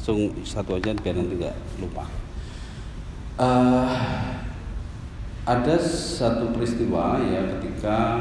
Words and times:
langsung 0.00 0.32
satu 0.48 0.80
aja 0.80 0.96
biar 0.96 1.12
nanti 1.12 1.36
nggak 1.36 1.56
lupa. 1.76 2.08
Eh, 3.36 3.92
ada 5.44 5.76
satu 5.76 6.56
peristiwa 6.56 7.20
ya 7.20 7.44
ketika 7.60 8.16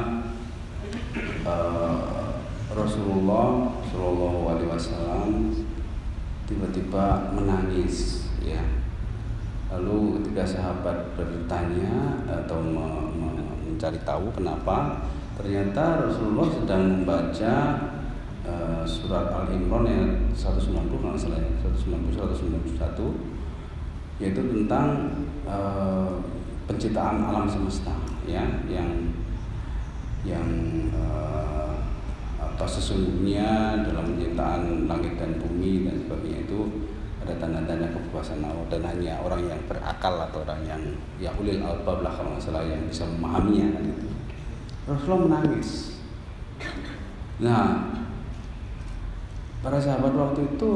eh, 1.47 1.99
Rasulullah 2.75 3.71
Shallallahu 3.87 4.39
Alaihi 4.51 4.67
Wasallam 4.75 5.55
tiba-tiba 6.51 7.31
menangis 7.31 8.27
ya. 8.43 8.59
Lalu 9.71 10.19
ketika 10.19 10.59
sahabat 10.59 11.15
bertanya 11.15 12.27
atau 12.27 12.59
me- 12.59 13.07
me- 13.15 13.55
mencari 13.71 14.03
tahu 14.03 14.27
kenapa, 14.35 14.99
ternyata 15.39 16.03
Rasulullah 16.03 16.51
sedang 16.51 16.83
membaca 16.91 17.55
eh, 18.49 18.83
surat 18.89 19.29
Al 19.29 19.53
Imran 19.53 19.85
ayat 19.85 20.33
190 20.33 20.97
kalau 20.97 21.13
salah 21.13 21.37
ya, 21.37 21.53
190 21.61 22.17
191 22.17 24.17
yaitu 24.19 24.41
tentang 24.41 25.13
eh, 25.45 26.11
penciptaan 26.65 27.21
alam 27.21 27.45
semesta 27.45 27.93
ya 28.25 28.41
yang 28.65 29.13
yang 30.27 30.47
eh, 30.91 31.73
apa 32.39 32.65
sesungguhnya 32.67 33.83
dalam 33.87 34.13
penciptaan 34.13 34.89
langit 34.89 35.15
dan 35.15 35.39
bumi 35.39 35.87
dan 35.87 35.95
sebagainya 36.03 36.43
itu 36.43 36.59
ada 37.23 37.33
tanda-tanda 37.39 37.87
kebebasan 37.93 38.43
Allah. 38.43 38.67
Dan 38.67 38.83
hanya 38.83 39.19
orang 39.23 39.47
yang 39.47 39.59
berakal 39.67 40.27
atau 40.27 40.43
orang 40.43 40.61
yang 40.67 40.81
ya 41.19 41.31
ulil 41.39 41.63
albab 41.63 42.03
lah 42.03 42.11
kalau 42.11 42.35
nggak 42.35 42.43
salah 42.43 42.63
yang 42.67 42.83
bisa 42.87 43.07
memahaminya 43.07 43.79
kan 43.79 43.83
itu 43.87 44.07
Rasulullah 44.89 45.23
menangis. 45.27 46.01
Nah 47.39 47.95
para 49.59 49.79
sahabat 49.79 50.15
waktu 50.15 50.55
itu 50.55 50.71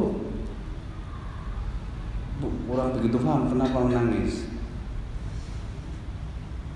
kurang 2.67 2.91
begitu 2.99 3.17
paham 3.23 3.47
kenapa 3.47 3.77
menangis. 3.87 4.51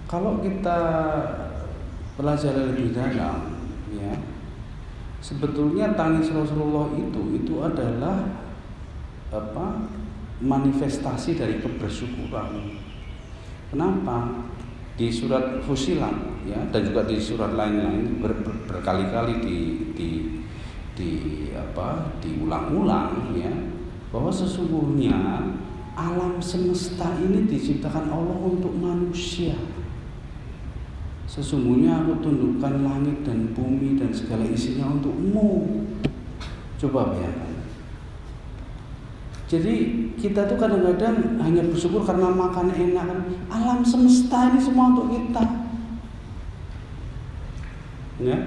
Kalau 0.08 0.40
kita 0.40 0.80
pelajari 2.16 2.72
lebih 2.72 2.96
dalam 2.96 3.60
ya 3.92 4.16
sebetulnya 5.20 5.92
tangis 6.00 6.32
Rasulullah 6.32 6.88
itu 6.96 7.36
itu 7.36 7.60
adalah 7.60 8.24
apa 9.28 9.92
manifestasi 10.40 11.36
dari 11.36 11.60
kebersyukuran. 11.60 12.80
Kenapa? 13.68 14.48
Di 14.96 15.12
surat 15.12 15.60
Fusilat 15.62 16.16
ya 16.48 16.58
dan 16.72 16.82
juga 16.88 17.04
di 17.04 17.20
surat 17.20 17.54
lain-lain 17.54 18.24
ber- 18.24 18.40
ber- 18.42 18.64
berkali-kali 18.66 19.44
di, 19.44 19.58
di 20.98 21.54
apa 21.54 22.18
diulang-ulang 22.18 23.38
ya 23.38 23.54
bahwa 24.10 24.34
sesungguhnya 24.34 25.46
alam 25.94 26.42
semesta 26.42 27.22
ini 27.22 27.46
diciptakan 27.46 28.10
Allah 28.10 28.38
untuk 28.42 28.74
manusia 28.74 29.54
Sesungguhnya 31.28 32.02
aku 32.02 32.24
tundukkan 32.24 32.88
langit 32.88 33.28
dan 33.28 33.52
bumi 33.52 34.00
dan 34.00 34.16
segala 34.16 34.48
isinya 34.48 34.88
untukmu. 34.96 35.84
Coba 36.80 37.12
bayangkan. 37.12 37.68
Jadi 39.52 39.76
kita 40.16 40.48
tuh 40.48 40.56
kadang-kadang 40.56 41.40
hanya 41.44 41.68
bersyukur 41.68 42.08
karena 42.08 42.32
makan 42.32 42.72
enak 42.72 43.06
kan. 43.12 43.20
Alam 43.52 43.84
semesta 43.84 44.56
ini 44.56 44.60
semua 44.64 44.96
untuk 44.96 45.12
kita. 45.12 45.44
Ya. 48.24 48.40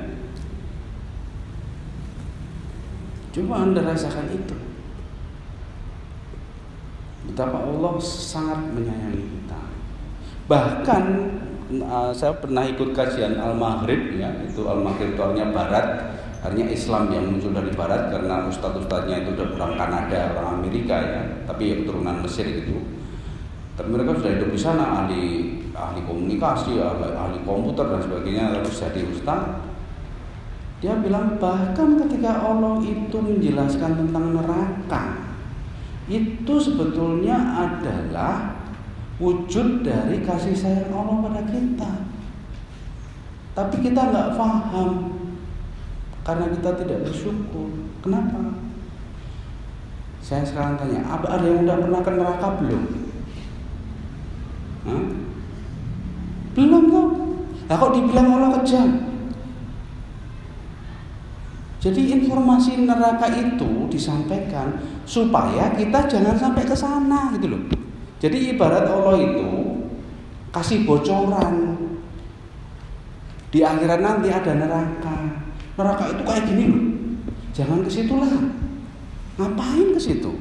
Coba 3.30 3.62
Anda 3.62 3.86
rasakan 3.86 4.26
itu. 4.34 4.56
Betapa 7.31 7.62
Allah 7.62 7.94
sangat 8.02 8.75
menyayangi 8.75 9.22
kita. 9.22 9.60
Bahkan 10.50 11.05
uh, 11.87 12.10
saya 12.10 12.34
pernah 12.43 12.66
ikut 12.66 12.90
kajian 12.90 13.38
Al 13.38 13.55
Maghrib 13.55 14.19
ya, 14.19 14.34
itu 14.43 14.66
Al 14.66 14.82
Maghrib 14.82 15.14
itu 15.14 15.22
artinya 15.22 15.55
Barat, 15.55 15.87
artinya 16.43 16.66
Islam 16.75 17.06
yang 17.14 17.31
muncul 17.31 17.55
dari 17.55 17.70
Barat 17.70 18.10
karena 18.10 18.50
ustadz-ustadznya 18.50 19.22
itu 19.22 19.38
udah 19.38 19.46
orang 19.62 19.75
Kanada, 19.78 20.34
orang 20.34 20.58
Amerika 20.58 20.96
ya, 20.99 21.22
tapi 21.46 21.70
ya 21.70 21.75
keturunan 21.87 22.19
Mesir 22.26 22.50
gitu. 22.50 22.82
Tapi 23.78 23.88
mereka 23.94 24.19
sudah 24.19 24.32
hidup 24.34 24.50
di 24.50 24.58
sana, 24.58 25.06
ahli 25.06 25.22
ahli 25.70 26.02
komunikasi, 26.02 26.82
ahli, 26.82 27.14
ahli 27.14 27.38
komputer 27.46 27.94
dan 27.94 28.02
sebagainya, 28.02 28.58
lalu 28.58 28.75
jadi 28.75 29.00
ustadz. 29.06 29.69
Dia 30.81 30.97
bilang 30.97 31.37
bahkan 31.37 32.00
ketika 32.00 32.41
Allah 32.41 32.81
itu 32.81 33.17
menjelaskan 33.21 34.00
tentang 34.00 34.32
neraka, 34.32 35.21
itu 36.09 36.55
sebetulnya 36.56 37.37
adalah 37.37 38.56
wujud 39.21 39.85
dari 39.85 40.25
kasih 40.25 40.56
sayang 40.56 40.88
Allah 40.88 41.29
pada 41.29 41.43
kita. 41.53 41.91
Tapi 43.53 43.77
kita 43.85 44.00
nggak 44.09 44.41
paham 44.41 45.21
karena 46.25 46.49
kita 46.49 46.71
tidak 46.81 47.05
bersyukur. 47.05 47.69
Kenapa? 48.00 48.56
Saya 50.25 50.49
sekarang 50.49 50.81
tanya, 50.81 51.05
ada 51.05 51.44
yang 51.44 51.69
udah 51.69 51.77
pernah 51.77 52.00
ke 52.00 52.11
neraka 52.17 52.49
belum? 52.56 52.82
Hah? 54.88 55.05
Belum 56.56 56.82
kok. 56.88 57.09
Nah 57.69 57.77
kok 57.77 57.93
dibilang 57.93 58.29
Allah 58.32 58.50
kejam? 58.61 59.09
Jadi 61.81 62.12
informasi 62.12 62.85
neraka 62.85 63.32
itu 63.32 63.88
disampaikan 63.88 64.77
supaya 65.09 65.73
kita 65.73 66.05
jangan 66.05 66.37
sampai 66.37 66.69
ke 66.69 66.77
sana 66.77 67.32
gitu 67.32 67.56
loh. 67.56 67.62
Jadi 68.21 68.53
ibarat 68.53 68.85
Allah 68.85 69.17
itu 69.17 69.49
kasih 70.53 70.85
bocoran 70.85 71.81
di 73.49 73.65
akhirat 73.65 74.00
nanti 74.05 74.29
ada 74.29 74.53
neraka. 74.53 75.41
Neraka 75.81 76.05
itu 76.12 76.23
kayak 76.23 76.44
gini 76.44 76.65
loh. 76.69 76.85
Jangan 77.56 77.81
ke 77.81 77.91
situ 77.91 78.12
lah. 78.12 78.29
Ngapain 79.41 79.97
ke 79.97 80.00
situ? 80.00 80.32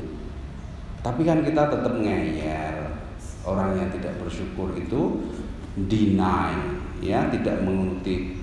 Tapi 1.00 1.24
kan 1.24 1.40
kita 1.40 1.72
tetap 1.72 1.94
ngeyel. 2.04 3.00
Orang 3.48 3.80
yang 3.80 3.88
tidak 3.96 4.20
bersyukur 4.20 4.76
itu 4.76 5.24
deny, 5.88 6.52
ya, 7.00 7.32
tidak 7.32 7.64
menguti 7.64 8.39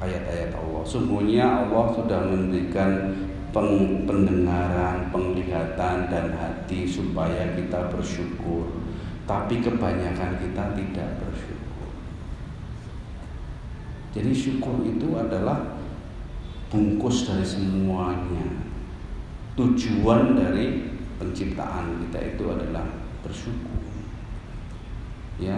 ayat-ayat 0.00 0.50
Allah. 0.56 0.82
Sungguhnya 0.82 1.44
Allah 1.44 1.92
sudah 1.92 2.20
memberikan 2.24 3.12
pendengaran, 3.52 5.12
penglihatan 5.12 5.96
dan 6.08 6.26
hati 6.34 6.88
supaya 6.88 7.52
kita 7.54 7.92
bersyukur. 7.92 8.80
Tapi 9.28 9.62
kebanyakan 9.62 10.40
kita 10.42 10.64
tidak 10.74 11.08
bersyukur. 11.22 11.88
Jadi 14.10 14.32
syukur 14.34 14.82
itu 14.82 15.14
adalah 15.14 15.78
bungkus 16.72 17.30
dari 17.30 17.46
semuanya. 17.46 18.66
Tujuan 19.54 20.34
dari 20.34 20.90
penciptaan 21.20 22.06
kita 22.06 22.34
itu 22.34 22.44
adalah 22.50 22.86
bersyukur. 23.22 23.78
Ya, 25.38 25.56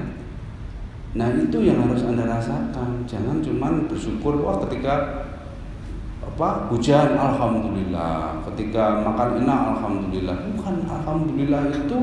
Nah 1.12 1.28
itu 1.36 1.58
yang 1.60 1.84
harus 1.84 2.08
anda 2.08 2.24
rasakan. 2.24 3.04
Jangan 3.04 3.44
cuma 3.44 3.68
bersyukur 3.84 4.40
wah 4.40 4.56
ketika 4.64 5.28
apa 6.22 6.72
hujan 6.72 7.12
alhamdulillah, 7.12 8.40
ketika 8.48 9.04
makan 9.04 9.44
enak 9.44 9.60
alhamdulillah. 9.76 10.36
Bukan 10.56 10.88
alhamdulillah 10.88 11.62
itu 11.68 11.98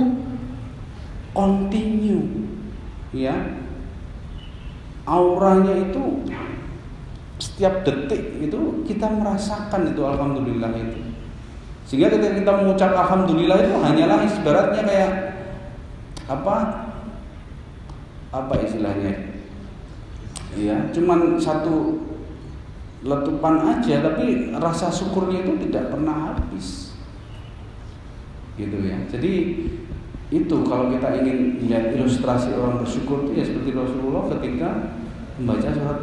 continue, 1.34 2.46
ya. 3.10 3.34
Auranya 5.10 5.74
itu 5.90 6.22
setiap 7.42 7.82
detik 7.82 8.38
itu 8.38 8.86
kita 8.86 9.10
merasakan 9.10 9.90
itu 9.90 10.02
alhamdulillah 10.06 10.70
itu. 10.78 11.02
Sehingga 11.90 12.14
ketika 12.14 12.38
kita 12.38 12.52
mengucap 12.62 12.94
alhamdulillah 12.94 13.58
itu 13.66 13.74
hanyalah 13.82 14.22
ibaratnya 14.22 14.82
kayak 14.86 15.12
apa 16.30 16.56
apa 18.30 18.54
istilahnya? 18.62 19.42
Ya 20.58 20.90
cuman 20.94 21.38
satu 21.38 22.06
letupan 23.00 23.64
aja 23.64 24.04
tapi 24.04 24.52
rasa 24.58 24.92
syukurnya 24.92 25.46
itu 25.46 25.70
tidak 25.70 25.94
pernah 25.94 26.34
habis. 26.34 26.94
Gitu 28.60 28.78
ya. 28.84 28.98
Jadi 29.08 29.34
itu 30.30 30.56
kalau 30.62 30.94
kita 30.94 31.10
ingin 31.26 31.58
lihat 31.66 31.90
ilustrasi 31.98 32.54
orang 32.54 32.86
bersyukur 32.86 33.26
itu 33.26 33.42
ya 33.42 33.44
seperti 33.50 33.74
Rasulullah 33.74 34.30
ketika 34.38 34.94
membaca 35.42 35.70
surat 35.74 36.00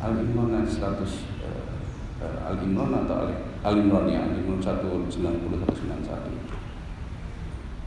Al-Imran 0.00 0.64
100 0.64 0.80
uh, 0.80 2.48
Al-Imran 2.48 3.04
atau 3.04 3.28
Al-Imran 3.60 4.08
ya 4.08 4.24
Al-Imran 4.24 4.56
190 4.56 5.68
191 5.68 6.41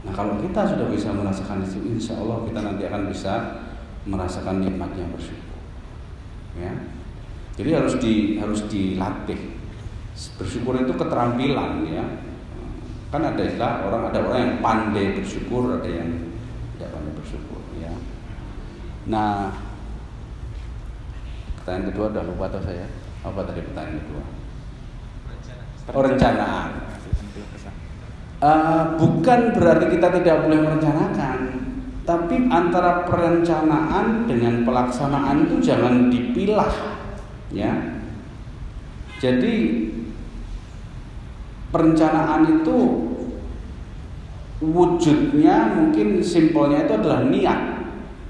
Nah 0.06 0.12
kalau 0.14 0.38
kita 0.38 0.62
sudah 0.62 0.86
bisa 0.86 1.10
merasakan 1.10 1.66
itu, 1.66 1.82
insya 1.82 2.14
Allah 2.14 2.46
kita 2.46 2.62
nanti 2.62 2.86
akan 2.86 3.10
bisa 3.10 3.58
merasakan 4.06 4.62
nikmatnya 4.62 5.02
bersyukur. 5.10 5.58
Ya, 6.56 6.72
jadi 7.58 7.82
harus 7.82 7.98
di 7.98 8.38
harus 8.38 8.62
dilatih. 8.70 9.58
Bersyukur 10.38 10.78
itu 10.78 10.94
keterampilan 10.94 11.84
ya. 11.90 12.06
Kan 13.10 13.26
ada 13.26 13.42
istilah 13.42 13.82
orang 13.82 14.14
ada 14.14 14.18
orang 14.22 14.38
yang 14.38 14.54
pandai 14.62 15.18
bersyukur, 15.18 15.82
ada 15.82 15.90
yang 15.90 16.30
tidak 16.78 16.94
pandai 16.94 17.12
bersyukur 17.18 17.60
ya. 17.82 17.92
Nah, 19.10 19.50
pertanyaan 21.60 21.90
kedua 21.90 22.14
udah 22.14 22.22
lupa 22.24 22.44
atau 22.54 22.62
saya? 22.62 22.86
Apa 23.26 23.42
tadi 23.42 23.60
pertanyaan 23.66 23.98
kedua? 24.06 24.24
Oh, 25.94 26.02
rencanaan 26.02 26.85
uh, 28.46 28.94
bukan 28.94 29.58
berarti 29.58 29.98
kita 29.98 30.08
tidak 30.22 30.46
boleh 30.46 30.62
merencanakan, 30.62 31.38
tapi 32.06 32.46
antara 32.46 33.02
perencanaan 33.02 34.30
dengan 34.30 34.62
pelaksanaan 34.62 35.50
itu 35.50 35.58
jangan 35.58 36.06
dipilah, 36.06 36.70
ya. 37.50 37.98
Jadi 39.18 39.54
perencanaan 41.74 42.62
itu 42.62 42.76
wujudnya 44.62 45.74
mungkin 45.74 46.22
simpelnya 46.22 46.86
itu 46.86 46.92
adalah 46.94 47.26
niat, 47.26 47.60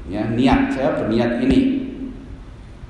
ya 0.09 0.33
niat 0.33 0.73
saya 0.73 0.97
berniat 0.97 1.45
ini. 1.45 1.61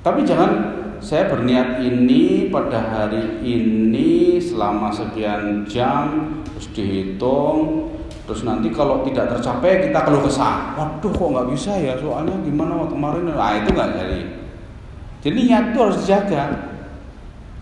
Tapi 0.06 0.22
jangan 0.22 0.65
saya 1.00 1.28
berniat 1.28 1.82
ini 1.84 2.48
pada 2.48 2.80
hari 2.80 3.40
ini 3.44 4.40
selama 4.40 4.88
sekian 4.92 5.68
jam 5.68 6.40
terus 6.44 6.66
dihitung 6.72 7.90
terus 8.26 8.42
nanti 8.42 8.74
kalau 8.74 9.06
tidak 9.06 9.38
tercapai 9.38 9.86
kita 9.86 10.02
keluh 10.02 10.22
kesah. 10.26 10.74
Waduh 10.74 11.14
kok 11.14 11.28
nggak 11.30 11.48
bisa 11.54 11.72
ya? 11.78 11.94
Soalnya 11.94 12.34
gimana 12.42 12.74
waktu 12.74 12.98
kemarin? 12.98 13.22
Nah 13.30 13.52
itu 13.54 13.70
nggak 13.70 13.90
jadi. 13.94 14.20
Jadi 15.22 15.38
niat 15.46 15.64
itu 15.70 15.78
harus 15.78 15.96
dijaga. 16.02 16.42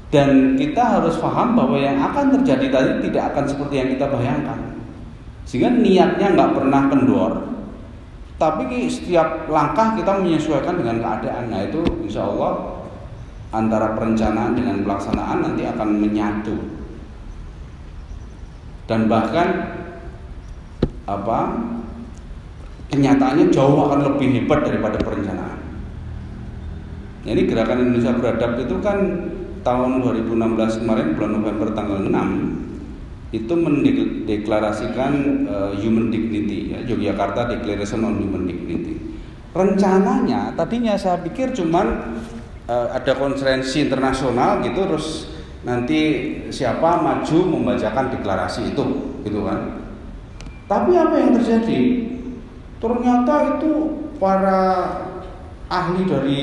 Dan 0.09 0.57
kita 0.57 0.83
harus 1.01 1.21
paham 1.21 1.59
bahwa 1.59 1.77
yang 1.77 2.01
akan 2.01 2.41
terjadi 2.41 2.67
tadi 2.73 2.91
tidak 3.11 3.35
akan 3.35 3.45
seperti 3.45 3.75
yang 3.77 3.89
kita 3.93 4.07
bayangkan. 4.09 4.59
Sehingga 5.45 5.69
niatnya 5.69 6.33
nggak 6.33 6.51
pernah 6.57 6.83
kendor. 6.89 7.33
Tapi 8.41 8.89
setiap 8.89 9.47
langkah 9.53 9.95
kita 9.95 10.17
menyesuaikan 10.17 10.81
dengan 10.81 11.05
keadaan. 11.05 11.53
Nah 11.53 11.61
itu 11.69 11.85
insya 12.03 12.25
Allah 12.25 12.74
antara 13.55 13.95
perencanaan 13.95 14.59
dengan 14.59 14.83
pelaksanaan 14.83 15.47
nanti 15.47 15.63
akan 15.63 15.89
menyatu 16.03 16.59
dan 18.91 19.07
bahkan 19.07 19.49
apa 21.07 21.39
kenyataannya 22.91 23.49
jauh 23.55 23.79
akan 23.89 24.01
lebih 24.13 24.29
hebat 24.41 24.65
daripada 24.65 24.99
perencanaan. 25.01 25.61
Jadi 27.25 27.41
gerakan 27.49 27.89
Indonesia 27.89 28.13
beradab 28.13 28.61
itu 28.61 28.77
kan 28.85 28.99
tahun 29.65 30.05
2016 30.05 30.85
kemarin 30.85 31.17
bulan 31.17 31.33
November 31.41 31.69
tanggal 31.73 31.99
6 32.05 32.13
itu 33.35 33.51
mendeklarasikan 33.57 35.13
uh, 35.49 35.73
human 35.75 36.13
dignity 36.13 36.77
ya 36.77 36.79
Yogyakarta 36.87 37.51
Declaration 37.51 38.05
on 38.07 38.21
Human 38.21 38.45
Dignity. 38.47 38.95
Rencananya 39.57 40.55
tadinya 40.55 40.95
saya 40.95 41.19
pikir 41.25 41.51
cuman 41.57 42.15
uh, 42.69 42.89
ada 42.93 43.13
konferensi 43.17 43.85
internasional 43.85 44.65
gitu 44.65 44.85
terus 44.85 45.07
nanti 45.65 46.01
siapa 46.53 47.01
maju 47.01 47.39
membacakan 47.57 48.13
deklarasi 48.13 48.77
itu 48.77 48.85
gitu 49.25 49.41
kan. 49.49 49.81
Tapi 50.69 50.93
apa 50.97 51.15
yang 51.17 51.33
terjadi? 51.41 51.81
Ternyata 52.81 53.35
itu 53.57 53.73
para 54.21 54.61
ahli 55.73 56.05
dari 56.05 56.43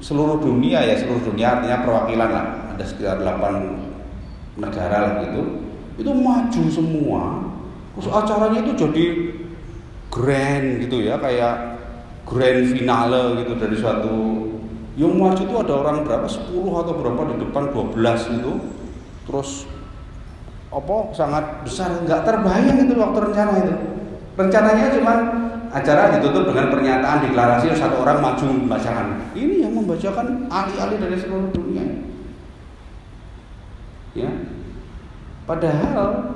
seluruh 0.00 0.40
dunia 0.40 0.80
ya 0.80 0.96
seluruh 0.96 1.20
dunia 1.28 1.58
artinya 1.58 1.84
perwakilan 1.84 2.30
lah 2.30 2.46
ada 2.72 2.84
sekitar 2.86 3.18
8 3.20 4.62
negara 4.62 4.96
lah 5.04 5.12
gitu 5.28 5.42
itu 5.98 6.10
maju 6.14 6.62
semua. 6.70 7.22
Terus 7.98 8.08
acaranya 8.14 8.62
itu 8.62 8.72
jadi 8.78 9.04
grand 10.08 10.68
gitu 10.86 11.04
ya 11.04 11.18
kayak 11.18 11.82
grand 12.24 12.62
finale 12.70 13.42
gitu 13.42 13.52
dari 13.58 13.76
suatu 13.76 14.47
yang 14.98 15.14
maju 15.14 15.38
itu 15.38 15.54
ada 15.54 15.72
orang 15.78 16.02
berapa? 16.02 16.26
10 16.26 16.50
atau 16.50 16.92
berapa 16.98 17.22
di 17.30 17.34
depan 17.46 17.70
12 17.70 18.34
itu. 18.42 18.52
Terus 19.30 19.70
apa 20.68 20.96
sangat 21.14 21.62
besar 21.62 22.02
nggak 22.02 22.26
terbayang 22.26 22.82
itu 22.82 22.98
waktu 22.98 23.18
rencana 23.30 23.52
itu. 23.62 23.74
Rencananya 24.34 24.86
cuma 24.98 25.14
acara 25.70 26.18
ditutup 26.18 26.50
dengan 26.50 26.66
pernyataan 26.74 27.30
deklarasi 27.30 27.70
satu 27.78 28.02
orang 28.02 28.18
maju 28.18 28.44
membacakan 28.50 29.30
ini 29.38 29.62
yang 29.62 29.72
membacakan 29.78 30.50
ahli-ahli 30.50 30.96
dari 30.98 31.16
seluruh 31.16 31.50
dunia. 31.54 31.84
Ya. 34.18 34.30
Padahal 35.46 36.34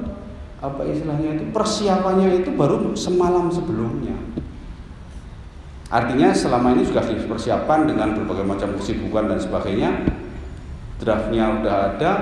apa 0.63 0.83
istilahnya 0.87 1.35
itu 1.35 1.51
persiapannya 1.51 2.47
itu 2.47 2.55
baru 2.55 2.95
semalam 2.95 3.51
sebelumnya 3.51 4.15
Artinya 5.93 6.33
selama 6.33 6.73
ini 6.73 6.89
sudah 6.89 7.05
dipersiapkan 7.05 7.85
dengan 7.85 8.17
berbagai 8.17 8.49
macam 8.49 8.73
kesibukan 8.81 9.29
dan 9.29 9.37
sebagainya. 9.37 9.91
Draftnya 10.97 11.61
udah 11.61 11.75
ada, 11.93 12.13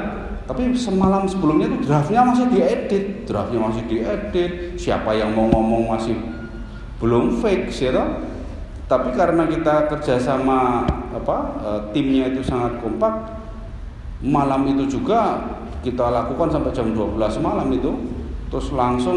tapi 0.50 0.75
semalam 0.75 1.31
sebelumnya 1.31 1.71
itu 1.71 1.87
draftnya 1.87 2.27
masih 2.27 2.50
diedit, 2.50 3.29
draftnya 3.31 3.62
masih 3.62 3.87
diedit. 3.87 4.75
Siapa 4.75 5.15
yang 5.15 5.31
mau 5.39 5.47
ngomong 5.47 5.95
masih 5.95 6.19
belum 6.99 7.39
fix 7.39 7.79
ya? 7.79 7.95
Tapi 8.91 9.15
karena 9.15 9.47
kita 9.47 9.87
kerjasama 9.87 10.83
apa 11.15 11.37
e, 11.62 11.71
timnya 11.95 12.35
itu 12.35 12.43
sangat 12.43 12.83
kompak, 12.83 13.39
malam 14.19 14.67
itu 14.67 14.99
juga 14.99 15.47
kita 15.87 16.11
lakukan 16.11 16.50
sampai 16.50 16.75
jam 16.75 16.91
12 16.91 17.17
malam 17.39 17.71
itu 17.73 17.95
terus 18.53 18.69
langsung 18.75 19.17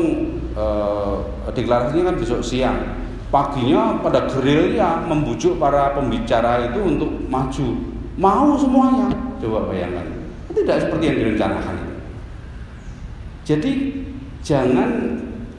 eh, 0.56 1.16
deklarasinya 1.52 2.14
kan 2.14 2.16
besok 2.16 2.40
siang 2.40 2.78
paginya 3.34 3.98
pada 3.98 4.30
gerilya 4.30 5.02
membujuk 5.10 5.58
para 5.58 5.98
pembicara 5.98 6.70
itu 6.70 6.78
untuk 6.86 7.10
maju. 7.26 7.68
Mau 8.14 8.54
semuanya? 8.62 9.10
Coba 9.42 9.74
bayangkan. 9.74 10.06
Tidak 10.54 10.78
seperti 10.86 11.04
yang 11.10 11.18
direncanakan 11.18 11.94
jadi 13.44 13.72
jangan 14.40 14.90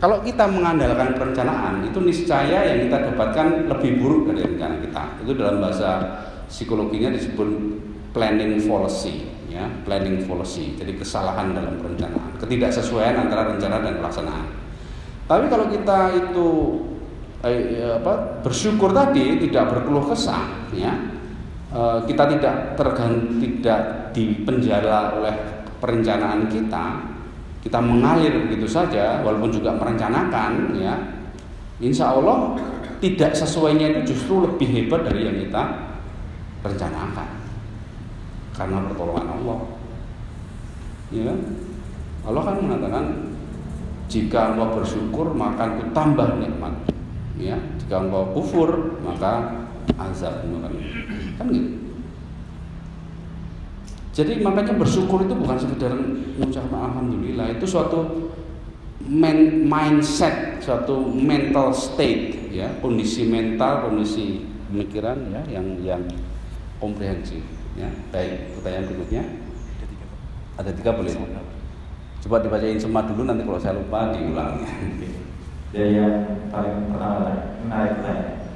kalau 0.00 0.20
kita 0.24 0.44
mengandalkan 0.48 1.16
perencanaan 1.16 1.84
itu 1.84 2.00
niscaya 2.00 2.64
yang 2.64 2.88
kita 2.88 3.12
dapatkan 3.12 3.68
lebih 3.68 4.00
buruk 4.00 4.32
dari 4.32 4.56
rencana 4.56 4.76
kita. 4.80 5.02
Itu 5.24 5.32
dalam 5.36 5.60
bahasa 5.60 6.00
psikologinya 6.48 7.12
disebut 7.12 7.48
planning 8.16 8.60
fallacy 8.60 9.28
ya 9.52 9.68
planning 9.84 10.24
fallacy. 10.24 10.76
Jadi 10.80 10.96
kesalahan 10.96 11.52
dalam 11.52 11.76
perencanaan 11.76 12.40
ketidaksesuaian 12.40 13.28
antara 13.28 13.52
rencana 13.52 13.84
dan 13.84 14.00
pelaksanaan. 14.00 14.48
Tapi 15.24 15.48
kalau 15.48 15.68
kita 15.72 15.98
itu 16.20 16.48
eh, 17.44 17.78
ya 17.78 18.00
apa, 18.00 18.40
bersyukur 18.40 18.90
tadi 18.90 19.36
tidak 19.48 19.70
berkeluh 19.70 20.08
kesah 20.08 20.72
ya. 20.72 20.92
Eh, 21.74 21.98
kita 22.08 22.24
tidak 22.32 22.78
tergantung 22.78 23.36
tidak 23.42 24.10
dipenjara 24.16 25.20
oleh 25.20 25.34
perencanaan 25.78 26.48
kita. 26.48 27.12
Kita 27.60 27.80
mengalir 27.80 28.48
begitu 28.48 28.68
saja 28.68 29.20
walaupun 29.24 29.52
juga 29.52 29.76
merencanakan 29.76 30.76
ya. 30.80 30.94
Insya 31.82 32.16
Allah 32.16 32.56
tidak 33.02 33.36
sesuainya 33.36 33.92
itu 33.92 34.14
justru 34.14 34.44
lebih 34.48 34.68
hebat 34.70 35.04
dari 35.04 35.28
yang 35.28 35.36
kita 35.36 35.62
rencanakan. 36.64 37.28
Karena 38.54 38.78
pertolongan 38.88 39.28
Allah. 39.28 39.58
Ya? 41.12 41.34
Allah 42.24 42.42
kan 42.46 42.56
mengatakan 42.62 43.04
jika 44.08 44.54
engkau 44.54 44.80
bersyukur 44.80 45.26
maka 45.34 45.68
aku 45.68 45.90
tambah 45.92 46.38
nikmat 46.38 46.93
ya 47.38 47.58
jika 47.80 47.96
engkau 48.06 48.30
kufur 48.34 49.00
maka 49.02 49.66
azab 49.98 50.46
kan 50.46 50.72
kan 51.38 51.46
gitu 51.50 51.70
jadi 54.14 54.38
makanya 54.46 54.78
bersyukur 54.78 55.26
itu 55.26 55.34
bukan 55.34 55.58
sekedar 55.58 55.90
mengucapkan 56.38 56.80
alhamdulillah 56.94 57.58
itu 57.58 57.66
suatu 57.66 58.30
mindset 59.66 60.62
suatu 60.62 61.10
mental 61.10 61.74
state 61.74 62.54
ya 62.54 62.78
kondisi 62.78 63.26
mental 63.26 63.90
kondisi 63.90 64.46
pemikiran 64.70 65.18
ya 65.34 65.42
yang 65.50 65.66
yang 65.82 66.02
komprehensif. 66.82 67.40
Ya, 67.74 67.88
baik. 68.10 68.58
Pertanyaan 68.58 68.84
berikutnya. 68.90 69.22
Ada 70.60 70.70
tiga 70.74 70.90
boleh. 70.94 71.14
Coba 72.22 72.36
dibacain 72.40 72.78
semua 72.78 73.04
dulu 73.08 73.26
nanti 73.26 73.42
kalau 73.42 73.60
saya 73.60 73.78
lupa 73.78 74.12
diulang. 74.12 74.60
Jadi 75.74 75.98
yang 75.98 76.14
paling 76.54 76.86
pertama 76.86 77.50
menarik 77.66 77.98
pertanyaan. 77.98 78.46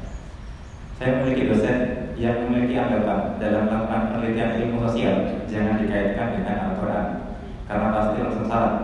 Saya 0.95 1.11
memiliki 1.19 1.51
dosen 1.51 1.79
yang 2.15 2.47
memiliki 2.47 2.79
anggapan 2.79 3.35
dalam 3.43 3.67
melakukan 3.67 4.03
penelitian 4.15 4.55
ilmu 4.63 4.87
sosial 4.87 5.17
jangan 5.51 5.83
dikaitkan 5.83 6.39
dengan 6.39 6.57
Al-Quran 6.71 7.07
karena 7.67 7.89
pasti 7.91 8.17
langsung 8.23 8.47
salah. 8.47 8.75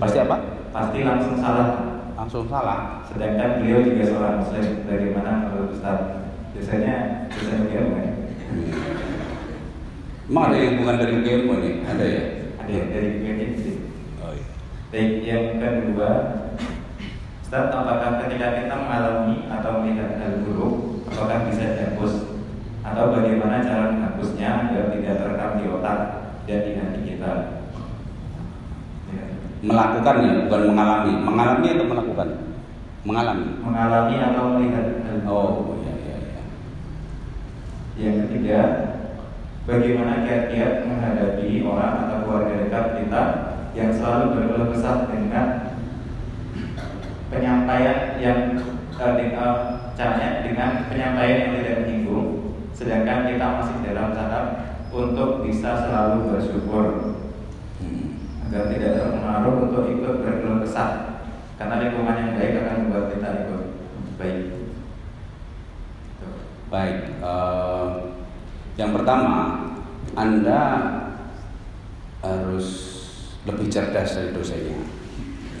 Pasti 0.00 0.18
apa? 0.24 0.36
Pasti 0.72 0.98
langsung 1.04 1.36
salah. 1.36 1.68
Langsung 2.16 2.44
salah. 2.48 3.04
Sedangkan 3.04 3.60
beliau 3.60 3.84
juga 3.84 4.04
seorang 4.08 4.34
Muslim. 4.40 4.66
Bagaimana 4.88 5.30
menurut 5.44 5.76
Ustaz? 5.76 6.00
Biasanya 6.56 7.28
dosen 7.28 7.60
beliau 7.68 7.84
kan? 7.96 8.08
Emang 10.26 10.44
ada 10.48 10.56
yang 10.56 10.74
bukan 10.80 10.96
dari 10.96 11.12
UGM 11.12 11.42
nih? 11.60 11.74
Ada 11.84 12.04
ya? 12.08 12.22
Ada 12.56 12.70
yang 12.72 12.88
dari 12.88 13.08
UGM 13.20 13.52
sih. 13.60 13.76
Oh 14.24 14.32
iya. 14.32 14.46
Baik, 14.90 15.12
yang 15.28 15.44
kedua, 15.60 16.10
Ustaz, 17.56 17.72
apakah 17.72 18.20
ketika 18.20 18.52
kita 18.52 18.74
mengalami 18.76 19.48
atau 19.48 19.80
melihat 19.80 20.20
hal 20.20 20.44
buruk, 20.44 21.00
apakah 21.08 21.48
bisa 21.48 21.72
dihapus? 21.72 22.36
Atau 22.84 23.16
bagaimana 23.16 23.64
cara 23.64 23.96
menghapusnya 23.96 24.68
agar 24.68 24.92
tidak 24.92 25.16
terekam 25.24 25.52
di 25.56 25.64
otak 25.72 25.98
dan 26.44 26.60
di 26.60 26.72
hati 26.76 27.00
kita? 27.00 27.32
Ya. 29.08 29.24
Melakukan 29.64 30.16
ya, 30.20 30.32
bukan 30.44 30.62
mengalami. 30.68 31.12
Mengalami 31.16 31.66
atau 31.72 31.86
melakukan? 31.88 32.28
Mengalami. 33.08 33.48
Mengalami 33.64 34.14
atau 34.20 34.44
melihat 34.52 34.86
hal 35.08 35.16
buruk. 35.24 35.56
Oh 35.56 35.76
iya 35.80 35.92
iya 35.96 36.16
iya. 36.28 36.42
Yang 37.96 38.16
ketiga, 38.28 38.60
bagaimana 39.64 40.28
kiat-kiat 40.28 40.84
menghadapi 40.84 41.64
orang 41.64 42.04
atau 42.04 42.16
keluarga 42.20 42.68
dekat 42.68 42.84
kita 43.00 43.22
yang 43.72 43.88
selalu 43.96 44.44
berkeluh 44.44 44.68
kesah 44.76 45.08
dengan 45.08 45.75
penyampaian 47.32 48.20
yang 48.22 48.54
uh, 48.96 49.14
uh, 49.16 49.56
caranya 49.96 50.44
dengan 50.44 50.86
penyampaian 50.86 51.38
yang 51.42 51.52
tidak 51.60 51.76
menyinggung, 51.84 52.28
sedangkan 52.72 53.28
kita 53.28 53.46
masih 53.60 53.76
dalam 53.82 54.14
tahap 54.14 54.46
untuk 54.92 55.44
bisa 55.44 55.86
selalu 55.86 56.32
bersyukur 56.32 57.16
Hmm. 57.76 58.16
agar 58.48 58.72
tidak 58.72 58.96
terpengaruh 58.96 59.68
untuk 59.68 59.84
ikut 59.92 60.24
berkeluh 60.24 60.64
kesah 60.64 61.20
karena 61.60 61.80
lingkungan 61.84 62.16
yang 62.16 62.32
baik 62.40 62.52
akan 62.64 62.76
membuat 62.88 63.06
kita 63.12 63.28
ikut 63.44 63.62
baik. 64.16 64.40
Tuh. 66.20 66.34
Baik. 66.72 66.98
eh, 67.20 67.88
yang 68.80 68.92
pertama, 68.96 69.36
Anda 70.16 70.60
harus 72.24 72.68
lebih 73.44 73.68
cerdas 73.68 74.16
dari 74.16 74.32
dosennya. 74.32 74.80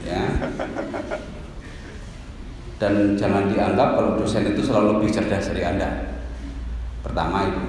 Ya. 0.04 0.24
Dan 2.76 3.16
jangan 3.16 3.48
dianggap 3.48 3.96
kalau 3.96 4.20
dosen 4.20 4.52
itu 4.52 4.60
selalu 4.60 5.00
lebih 5.00 5.10
cerdas 5.16 5.48
dari 5.48 5.64
Anda. 5.64 6.20
Pertama 7.00 7.48
itu. 7.48 7.62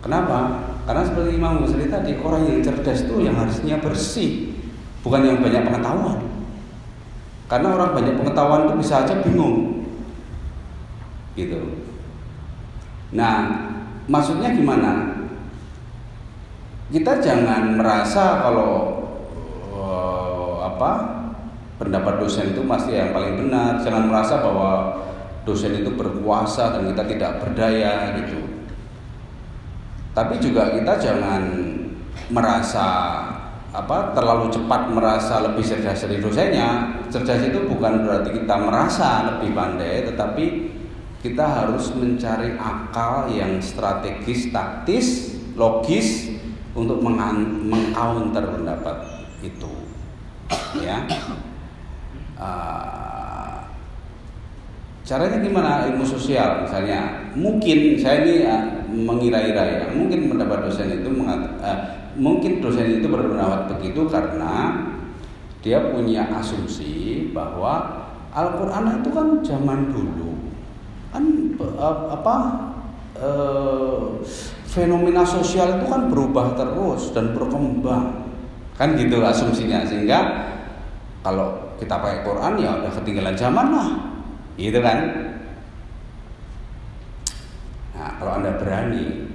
Kenapa? 0.00 0.38
Karena 0.86 1.02
seperti 1.02 1.30
Imam 1.36 1.60
Ghazali 1.60 1.90
tadi, 1.90 2.14
orang 2.22 2.46
yang 2.46 2.58
cerdas 2.62 3.04
itu 3.04 3.18
yang 3.20 3.36
harusnya 3.36 3.76
bersih, 3.82 4.54
bukan 5.02 5.26
yang 5.26 5.38
banyak 5.42 5.66
pengetahuan. 5.66 6.18
Karena 7.50 7.68
orang 7.74 7.90
banyak 7.92 8.14
pengetahuan 8.14 8.70
itu 8.70 8.74
bisa 8.80 9.02
aja 9.02 9.14
bingung. 9.20 9.86
Gitu. 11.34 11.60
Nah, 13.12 13.66
maksudnya 14.06 14.54
gimana? 14.54 15.20
Kita 16.86 17.18
jangan 17.18 17.74
merasa 17.74 18.46
kalau 18.46 18.72
eh, 19.74 20.54
apa 20.62 20.92
pendapat 21.76 22.20
dosen 22.20 22.56
itu 22.56 22.64
pasti 22.64 22.96
yang 22.96 23.12
paling 23.12 23.46
benar. 23.46 23.80
Jangan 23.80 24.08
merasa 24.08 24.40
bahwa 24.40 24.70
dosen 25.46 25.78
itu 25.78 25.92
berkuasa 25.94 26.74
dan 26.74 26.90
kita 26.90 27.04
tidak 27.06 27.32
berdaya 27.44 28.16
gitu. 28.20 28.40
Tapi 30.16 30.40
juga 30.40 30.72
kita 30.72 30.96
jangan 30.96 31.42
merasa 32.32 32.86
apa 33.76 34.16
terlalu 34.16 34.48
cepat 34.48 34.88
merasa 34.88 35.44
lebih 35.44 35.60
cerdas 35.60 36.00
dari 36.08 36.18
dosennya. 36.18 36.96
Cerdas 37.12 37.44
itu 37.44 37.68
bukan 37.68 38.08
berarti 38.08 38.32
kita 38.32 38.56
merasa 38.56 39.36
lebih 39.36 39.52
pandai, 39.52 40.08
tetapi 40.08 40.44
kita 41.20 41.44
harus 41.44 41.92
mencari 41.92 42.56
akal 42.56 43.28
yang 43.28 43.60
strategis, 43.60 44.48
taktis, 44.48 45.36
logis 45.52 46.32
untuk 46.72 47.04
mengcounter 47.04 48.44
pendapat 48.56 48.96
itu. 49.44 49.72
Ya. 50.80 51.04
Uh, 52.36 53.64
caranya 55.02 55.40
gimana 55.40 55.88
ilmu 55.88 56.04
sosial 56.04 56.68
misalnya? 56.68 57.32
Mungkin 57.32 57.96
saya 57.96 58.24
ini 58.24 58.44
uh, 58.44 58.64
mengira-ira 58.92 59.64
ya, 59.64 59.86
mungkin 59.92 60.32
pendapat 60.32 60.68
dosen 60.68 61.00
itu 61.00 61.08
mengat, 61.12 61.56
uh, 61.60 61.78
mungkin 62.16 62.60
dosen 62.64 63.00
itu 63.00 63.08
berpendapat 63.08 63.76
begitu 63.76 64.08
karena 64.08 64.84
dia 65.66 65.82
punya 65.90 66.30
asumsi 66.30 67.26
bahwa 67.34 68.06
Al-Quran 68.30 69.02
itu 69.02 69.10
kan 69.10 69.28
zaman 69.42 69.90
dulu 69.90 70.30
kan 71.10 71.24
apa 72.12 72.36
uh, 73.18 74.20
fenomena 74.68 75.24
sosial 75.24 75.80
itu 75.80 75.86
kan 75.88 76.06
berubah 76.12 76.54
terus 76.54 77.10
dan 77.16 77.32
berkembang 77.32 78.28
kan 78.76 78.92
gitu 78.94 79.24
asumsinya 79.24 79.82
sehingga 79.88 80.46
kalau 81.24 81.65
kita 81.76 81.94
pakai 82.00 82.24
Quran 82.24 82.52
ya 82.60 82.70
udah 82.80 82.92
ketinggalan 82.92 83.36
zaman 83.36 83.66
lah. 83.72 83.88
Gitu 84.56 84.78
kan? 84.80 84.98
Nah 87.96 88.10
kalau 88.20 88.32
anda 88.40 88.56
berani 88.60 89.28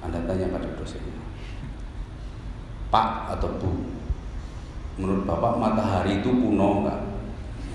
anda 0.00 0.22
tanya 0.22 0.46
pada 0.54 0.70
dosennya 0.78 1.18
Pak 2.88 3.36
atau 3.36 3.50
Bu 3.58 3.70
menurut 4.96 5.26
Bapak 5.26 5.58
matahari 5.60 6.22
itu 6.22 6.30
kuno 6.30 6.80
enggak 6.80 7.00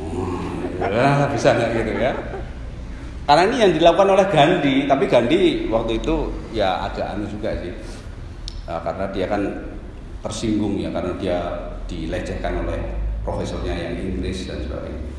hmm, 0.02 0.82
ya, 0.82 1.30
bisa 1.30 1.54
nggak 1.54 1.70
gitu 1.78 1.92
ya? 2.02 2.14
Karena 3.22 3.44
ini 3.48 3.58
yang 3.62 3.72
dilakukan 3.78 4.10
oleh 4.18 4.28
Gandhi 4.34 4.76
tapi 4.90 5.06
Gandhi 5.06 5.70
waktu 5.70 6.02
itu 6.02 6.16
ya 6.52 6.90
agak 6.90 7.14
anu 7.16 7.30
juga 7.30 7.54
sih. 7.62 7.72
Nah, 8.66 8.82
karena 8.82 9.06
dia 9.14 9.26
kan 9.30 9.42
tersinggung 10.26 10.82
ya 10.82 10.90
karena 10.90 11.14
dia 11.22 11.38
dilecehkan 11.92 12.64
oleh 12.64 12.80
profesornya 13.28 13.76
yang 13.76 13.94
Inggris 14.00 14.48
dan 14.48 14.64
sebagainya. 14.64 15.12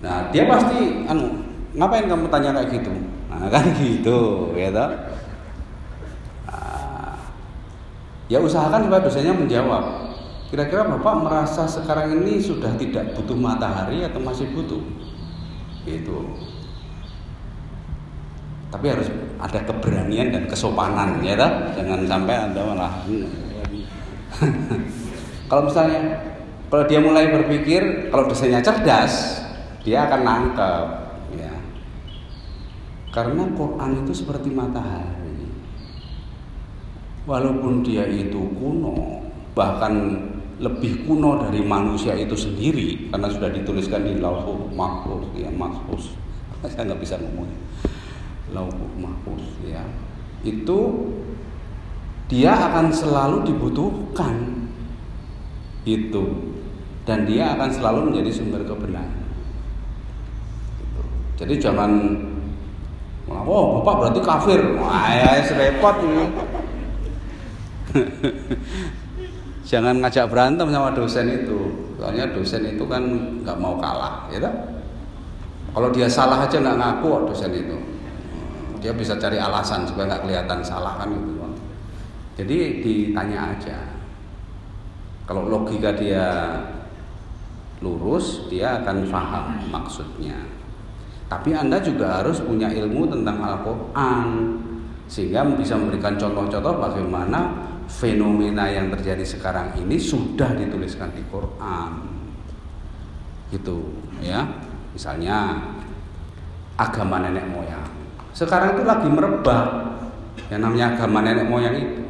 Nah 0.00 0.30
dia 0.30 0.48
pasti 0.48 1.04
anu 1.04 1.42
ngapain 1.74 2.06
kamu 2.06 2.30
tanya 2.30 2.56
kayak 2.56 2.80
gitu? 2.80 2.92
Nah 3.28 3.48
kan 3.50 3.64
gitu, 3.82 4.50
ya 4.54 4.70
toh? 4.70 4.90
Nah, 6.48 7.14
ya 8.30 8.38
usahakan 8.40 8.88
supaya 8.88 9.02
dosennya 9.02 9.34
menjawab. 9.34 9.84
Kira-kira 10.50 10.82
bapak 10.82 11.14
merasa 11.22 11.62
sekarang 11.62 12.26
ini 12.26 12.42
sudah 12.42 12.74
tidak 12.74 13.14
butuh 13.14 13.38
matahari 13.38 14.02
atau 14.02 14.18
masih 14.18 14.50
butuh? 14.50 14.82
Gitu. 15.86 16.26
Tapi 18.70 18.86
harus 18.86 19.06
ada 19.38 19.62
keberanian 19.62 20.34
dan 20.34 20.44
kesopanan 20.50 21.22
ya 21.22 21.38
toh? 21.38 21.52
Jangan 21.78 22.00
sampai 22.06 22.34
anda 22.34 22.62
malah 22.66 22.92
kalau 25.50 25.62
misalnya 25.66 26.30
kalau 26.70 26.84
dia 26.86 27.02
mulai 27.02 27.34
berpikir 27.34 28.08
kalau 28.14 28.30
dosennya 28.30 28.62
cerdas 28.62 29.42
dia 29.82 30.06
akan 30.06 30.20
nangkep 30.22 30.86
ya. 31.34 31.54
Karena 33.10 33.42
Quran 33.56 34.06
itu 34.06 34.12
seperti 34.14 34.52
matahari. 34.52 35.50
Walaupun 37.26 37.82
dia 37.82 38.06
itu 38.06 38.38
kuno 38.54 39.24
bahkan 39.50 39.92
lebih 40.60 41.08
kuno 41.08 41.40
dari 41.40 41.64
manusia 41.64 42.12
itu 42.14 42.36
sendiri 42.36 43.10
karena 43.10 43.28
sudah 43.32 43.50
dituliskan 43.50 44.04
di 44.04 44.20
lauhul 44.20 44.68
mahfuz 44.76 45.26
ya 45.34 45.48
mahfuz. 45.50 46.14
Saya 46.70 46.92
nggak 46.92 47.00
bisa 47.00 47.16
ngomong 47.18 47.48
lauhul 48.52 48.92
mahfuz 49.00 49.42
ya. 49.64 49.82
Itu 50.44 51.08
dia 52.30 52.54
akan 52.54 52.94
selalu 52.94 53.42
dibutuhkan 53.50 54.64
itu 55.84 56.54
dan 57.02 57.26
dia 57.26 57.58
akan 57.58 57.68
selalu 57.74 58.00
menjadi 58.14 58.30
sumber 58.30 58.62
kebenaran 58.62 59.20
jadi 61.40 61.56
jangan 61.56 61.90
oh 63.32 63.80
bapak 63.80 63.94
berarti 63.96 64.20
kafir. 64.20 64.60
Wah, 64.76 65.08
ya 65.08 65.40
repot 65.56 65.96
ini. 66.04 66.24
jangan 69.70 70.04
ngajak 70.04 70.28
berantem 70.28 70.68
sama 70.68 70.92
dosen 70.92 71.26
itu. 71.32 71.88
Soalnya 71.96 72.28
dosen 72.36 72.68
itu 72.68 72.84
kan 72.84 73.02
nggak 73.40 73.56
mau 73.56 73.80
kalah, 73.80 74.28
ya? 74.28 74.52
Kalau 75.72 75.88
dia 75.88 76.04
salah 76.12 76.44
aja 76.44 76.60
nggak 76.60 76.76
ngaku 76.76 77.32
dosen 77.32 77.56
itu. 77.56 77.76
Dia 78.84 78.92
bisa 78.92 79.16
cari 79.16 79.40
alasan 79.40 79.88
supaya 79.88 80.12
nggak 80.12 80.22
kelihatan 80.28 80.60
salah 80.60 81.00
kan 81.00 81.08
gitu. 81.08 81.39
Jadi 82.40 82.80
ditanya 82.80 83.52
aja. 83.52 83.76
Kalau 85.28 85.44
logika 85.44 85.92
dia 85.92 86.56
lurus, 87.84 88.48
dia 88.48 88.80
akan 88.80 89.04
paham 89.12 89.60
maksudnya. 89.68 90.40
Tapi 91.28 91.52
Anda 91.52 91.84
juga 91.84 92.24
harus 92.24 92.40
punya 92.40 92.72
ilmu 92.72 93.12
tentang 93.12 93.44
Al-Quran 93.44 94.56
sehingga 95.04 95.44
bisa 95.52 95.76
memberikan 95.76 96.16
contoh-contoh 96.16 96.80
bagaimana 96.80 97.68
fenomena 97.86 98.66
yang 98.72 98.88
terjadi 98.88 99.22
sekarang 99.22 99.76
ini 99.76 100.00
sudah 100.00 100.56
dituliskan 100.56 101.12
di 101.12 101.22
Quran. 101.28 101.92
Gitu, 103.52 103.78
ya. 104.24 104.48
Misalnya 104.96 105.60
agama 106.80 107.20
nenek 107.20 107.46
moyang. 107.52 107.86
Sekarang 108.32 108.80
itu 108.80 108.82
lagi 108.88 109.06
merebak 109.12 109.66
yang 110.48 110.64
namanya 110.64 110.96
agama 110.96 111.20
nenek 111.20 111.46
moyang 111.46 111.76
itu. 111.76 112.09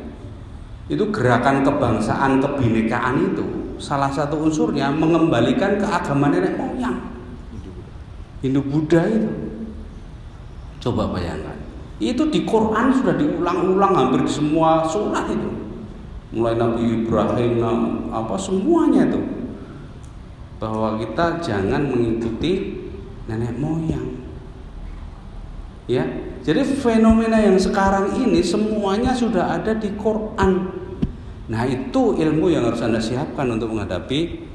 Itu 0.91 1.07
gerakan 1.15 1.63
kebangsaan 1.63 2.43
kebinekaan 2.43 3.31
itu 3.31 3.47
salah 3.79 4.11
satu 4.11 4.43
unsurnya 4.43 4.91
mengembalikan 4.91 5.79
ke 5.79 5.87
agama 5.87 6.29
nenek 6.29 6.59
moyang. 6.59 6.99
Hindu 8.43 8.61
Buddha 8.67 9.07
itu. 9.07 9.31
Coba 10.83 11.15
bayangkan. 11.15 11.57
Itu 12.01 12.27
di 12.33 12.43
Quran 12.43 12.91
sudah 12.91 13.15
diulang-ulang 13.15 13.93
hampir 13.93 14.25
di 14.25 14.33
semua 14.33 14.83
surat 14.89 15.29
itu. 15.29 15.51
Mulai 16.33 16.57
Nabi 16.57 17.05
Ibrahim, 17.05 17.61
apa 18.11 18.35
semuanya 18.41 19.07
itu. 19.07 19.21
Bahwa 20.59 20.97
kita 20.99 21.39
jangan 21.39 21.87
mengikuti 21.87 22.83
nenek 23.29 23.55
moyang. 23.61 24.25
Ya, 25.91 26.07
jadi 26.41 26.63
fenomena 26.65 27.37
yang 27.37 27.59
sekarang 27.59 28.15
ini 28.17 28.41
semuanya 28.41 29.13
sudah 29.13 29.61
ada 29.61 29.77
di 29.77 29.93
Quran. 30.01 30.80
Nah, 31.51 31.67
itu 31.67 32.15
ilmu 32.15 32.47
yang 32.47 32.71
harus 32.71 32.79
Anda 32.81 33.03
siapkan 33.03 33.51
untuk 33.51 33.75
menghadapi 33.75 34.51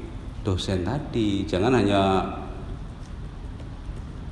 dosen 0.46 0.86
tadi. 0.86 1.42
Jangan 1.44 1.74
hanya 1.76 2.02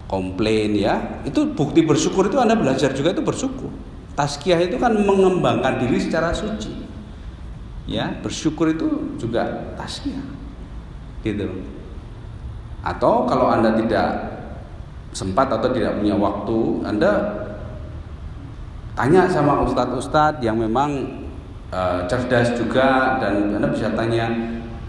komplain 0.07 0.79
ya. 0.79 1.27
Itu 1.27 1.50
bukti 1.59 1.83
bersyukur 1.83 2.31
itu 2.31 2.38
anda 2.38 2.55
belajar 2.55 2.94
juga 2.94 3.11
itu 3.11 3.27
bersyukur. 3.27 3.74
Taskiah 4.14 4.62
itu 4.62 4.79
kan 4.79 4.94
mengembangkan 4.94 5.83
diri 5.83 5.98
secara 5.98 6.31
suci. 6.31 6.70
Ya 7.90 8.14
bersyukur 8.22 8.70
itu 8.70 9.18
juga 9.18 9.74
taskiah 9.74 10.22
gitu. 11.27 11.50
Atau 12.87 13.27
kalau 13.27 13.50
anda 13.50 13.74
tidak 13.74 14.38
sempat 15.11 15.50
atau 15.50 15.74
tidak 15.74 15.98
punya 15.98 16.14
waktu 16.14 16.59
anda 16.87 17.12
tanya 18.94 19.27
sama 19.27 19.66
ustadz-ustadz 19.66 20.42
yang 20.46 20.59
memang 20.62 21.23
uh, 21.70 22.05
cerdas 22.11 22.59
juga 22.59 23.20
dan 23.22 23.55
anda 23.57 23.68
bisa 23.70 23.94
tanya 23.94 24.27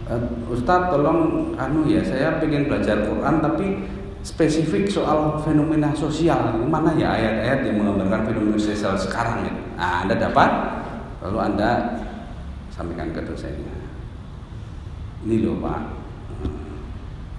uh, 0.09 0.51
ustadz 0.51 0.91
tolong 0.91 1.53
anu 1.55 1.87
ya 1.87 2.01
saya 2.01 2.41
pengen 2.41 2.67
belajar 2.67 3.05
Quran 3.05 3.39
tapi 3.39 3.67
spesifik 4.25 4.89
soal 4.89 5.37
fenomena 5.45 5.93
sosial 5.93 6.57
mana 6.65 6.97
ya 6.97 7.13
ayat-ayat 7.13 7.59
yang 7.69 7.85
menggambarkan 7.85 8.33
fenomena 8.33 8.57
sosial 8.57 8.97
sekarang 8.97 9.45
itu 9.45 9.53
nah, 9.77 10.01
anda 10.03 10.17
dapat 10.17 10.49
lalu 11.21 11.37
anda 11.41 11.71
sampaikan 12.75 13.15
ke 13.15 13.23
dosennya. 13.23 13.71
Ini 15.23 15.47
loh 15.47 15.63
pak. 15.63 15.81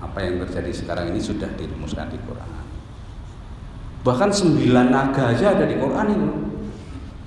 Apa 0.01 0.19
yang 0.25 0.41
terjadi 0.49 0.73
sekarang 0.73 1.13
ini 1.13 1.21
sudah 1.21 1.53
dirumuskan 1.61 2.09
di 2.09 2.17
Quran. 2.25 2.65
Bahkan 4.01 4.31
sembilan 4.33 4.87
naga 4.89 5.37
aja 5.37 5.53
ada 5.53 5.69
di 5.69 5.77
Quran 5.77 6.07
itu 6.09 6.29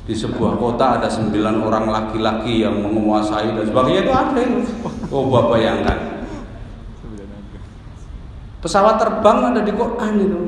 di 0.10 0.17
sebuah 0.17 0.58
kota 0.58 0.98
ada 0.98 1.06
sembilan 1.06 1.62
orang 1.62 1.86
laki-laki 1.86 2.65
yang 2.65 2.82
menguasai 2.82 3.54
dan 3.54 3.62
sebagainya 3.62 4.02
itu 4.10 4.13
ada 4.17 4.39
itu 4.41 4.60
oh 5.13 5.30
bapak 5.30 5.45
bayangkan 5.54 6.00
Pesawat 8.60 9.00
terbang 9.00 9.56
ada 9.56 9.63
di 9.63 9.72
Quran 9.72 10.13
itu. 10.19 10.41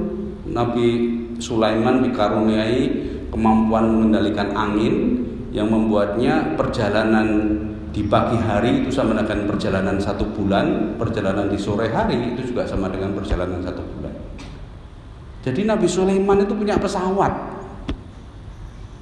Nabi 0.52 0.88
Sulaiman 1.40 2.04
dikaruniai 2.04 3.08
kemampuan 3.32 3.88
mengendalikan 3.88 4.52
angin 4.52 5.24
yang 5.56 5.72
membuatnya 5.72 6.60
perjalanan 6.60 7.56
di 7.96 8.04
pagi 8.12 8.36
hari 8.36 8.84
itu 8.84 8.92
sama 8.92 9.16
dengan 9.16 9.48
perjalanan 9.48 9.96
satu 9.96 10.28
bulan, 10.28 11.00
perjalanan 11.00 11.48
di 11.48 11.56
sore 11.56 11.88
hari 11.88 12.36
itu 12.36 12.52
juga 12.52 12.68
sama 12.68 12.92
dengan 12.92 13.16
perjalanan 13.16 13.64
satu 13.64 13.80
bulan. 13.80 14.12
Jadi 15.48 15.64
Nabi 15.64 15.88
Sulaiman 15.88 16.44
itu 16.44 16.52
punya 16.52 16.76
pesawat 16.76 17.61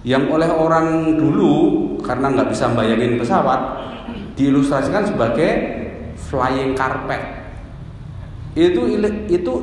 yang 0.07 0.31
oleh 0.31 0.47
orang 0.47 1.17
dulu 1.19 1.53
karena 1.99 2.31
nggak 2.31 2.49
bisa 2.55 2.71
bayangin 2.71 3.19
pesawat 3.19 3.59
diilustrasikan 4.39 5.03
sebagai 5.03 5.49
flying 6.15 6.75
carpet. 6.75 7.19
Itu 8.55 8.87
itu 9.27 9.53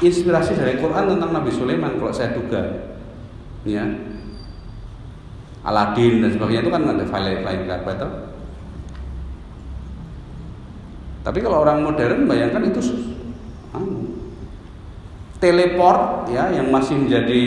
inspirasi 0.00 0.54
dari 0.54 0.78
Quran 0.78 1.16
tentang 1.16 1.30
Nabi 1.34 1.50
Sulaiman 1.50 1.98
kalau 1.98 2.14
saya 2.14 2.34
duga. 2.34 2.62
Ya. 3.66 3.84
Aladin 5.60 6.24
dan 6.24 6.32
sebagainya 6.32 6.64
itu 6.64 6.72
kan 6.72 6.82
ada 6.88 7.04
flying 7.04 7.44
flying 7.44 7.68
carpet 7.68 8.00
tapi 11.20 11.38
kalau 11.44 11.60
orang 11.64 11.84
modern 11.84 12.24
bayangkan 12.24 12.64
itu 12.64 12.80
anu, 13.76 14.08
teleport 15.36 16.32
ya 16.32 16.48
yang 16.48 16.72
masih 16.72 16.96
menjadi 16.96 17.44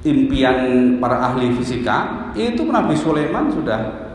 impian 0.00 0.96
para 0.96 1.20
ahli 1.20 1.52
fisika 1.60 2.30
itu 2.32 2.64
Nabi 2.64 2.96
Sulaiman 2.96 3.52
sudah 3.52 4.10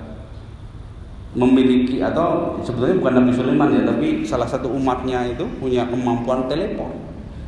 memiliki 1.35 1.99
atau 1.99 2.57
sebetulnya 2.63 2.95
bukan 2.97 3.13
Nabi 3.21 3.31
Sulaiman 3.35 3.69
ya 3.75 3.81
tapi 3.83 4.23
salah 4.23 4.47
satu 4.47 4.71
umatnya 4.71 5.27
itu 5.29 5.45
punya 5.59 5.85
kemampuan 5.85 6.47
telepon. 6.47 6.89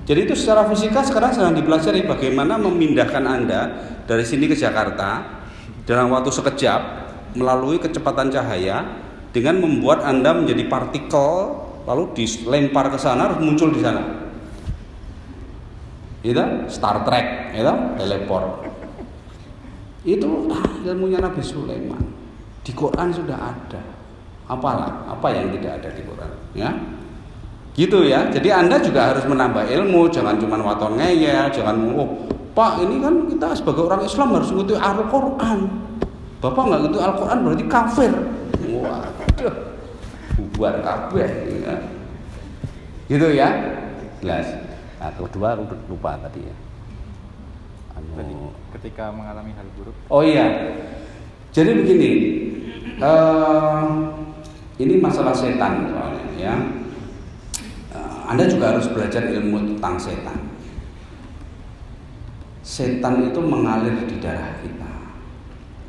Jadi 0.07 0.27
itu 0.27 0.35
secara 0.39 0.67
fisika 0.71 1.03
sekarang 1.03 1.35
sedang 1.35 1.55
dipelajari 1.55 2.07
bagaimana 2.07 2.55
memindahkan 2.55 3.23
anda 3.27 3.61
dari 4.07 4.23
sini 4.23 4.47
ke 4.47 4.55
Jakarta 4.55 5.23
dalam 5.83 6.11
waktu 6.11 6.31
sekejap 6.31 6.81
melalui 7.35 7.79
kecepatan 7.79 8.31
cahaya 8.31 8.87
dengan 9.35 9.59
membuat 9.59 10.03
anda 10.03 10.31
menjadi 10.35 10.67
partikel 10.67 11.63
lalu 11.87 12.11
dilempar 12.15 12.91
ke 12.91 12.99
sana 12.99 13.31
harus 13.31 13.39
muncul 13.39 13.71
di 13.71 13.79
sana 13.79 14.26
itu 16.25 16.43
Star 16.67 17.05
Trek 17.05 17.53
itu 17.53 17.73
teleport 17.97 18.65
Itu 20.07 20.47
ah, 20.55 20.71
ilmunya 20.87 21.19
Nabi 21.19 21.43
Sulaiman. 21.43 21.99
Di 22.63 22.71
Quran 22.71 23.11
sudah 23.11 23.35
ada. 23.35 23.81
Apalah, 24.47 25.03
apa 25.11 25.27
yang 25.35 25.51
tidak 25.59 25.83
ada 25.83 25.89
di 25.91 26.01
Quran, 26.07 26.31
ya? 26.55 26.71
Gitu 27.75 28.07
ya. 28.07 28.31
Jadi 28.31 28.47
Anda 28.47 28.79
juga 28.79 29.11
harus 29.11 29.27
menambah 29.27 29.67
ilmu, 29.67 30.07
jangan 30.07 30.39
cuma 30.39 30.55
waton 30.63 30.95
ngeyel, 30.95 31.51
jangan 31.51 31.75
oh, 31.99 32.23
Pak, 32.57 32.81
ini 32.81 32.97
kan 33.03 33.13
kita 33.29 33.53
sebagai 33.53 33.85
orang 33.85 34.01
Islam 34.01 34.33
harus 34.33 34.49
ngikuti 34.49 34.73
Al-Qur'an. 34.79 35.59
Bapak 36.41 36.63
nggak 36.65 36.79
ngikuti 36.81 36.99
Al-Qur'an 37.03 37.37
berarti 37.45 37.65
kafir. 37.69 38.11
Waduh. 38.65 39.55
Bubar 40.37 40.75
kabeh 40.81 41.29
ya. 41.61 41.75
Gitu 43.05 43.27
ya. 43.37 43.49
Jelas. 44.25 44.66
Nah, 44.97 45.13
kedua 45.13 45.53
lupa 45.61 46.17
tadi 46.17 46.41
ya. 46.41 46.55
Anu, 47.97 48.53
ketika 48.77 49.13
mengalami 49.13 49.53
hal 49.53 49.65
buruk. 49.77 49.93
Oh 50.09 50.21
iya. 50.25 50.73
Jadi 51.53 51.71
begini. 51.81 52.11
Uh, 52.97 54.09
ini 54.81 54.97
masalah 54.97 55.33
setan 55.33 55.89
soalnya 55.89 56.25
ya. 56.37 56.55
Uh, 57.93 58.25
anda 58.29 58.49
juga 58.49 58.73
harus 58.73 58.89
belajar 58.89 59.29
ilmu 59.29 59.77
tentang 59.77 60.01
setan. 60.01 60.39
Setan 62.65 63.29
itu 63.29 63.39
mengalir 63.41 63.95
di 64.05 64.17
darah 64.17 64.57
kita. 64.61 64.93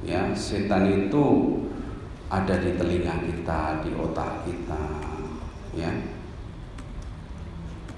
Ya, 0.04 0.32
setan 0.36 0.88
itu 0.88 1.24
ada 2.28 2.60
di 2.60 2.76
telinga 2.76 3.24
kita, 3.24 3.82
di 3.82 3.90
otak 3.96 4.44
kita, 4.44 4.84
ya. 5.72 5.90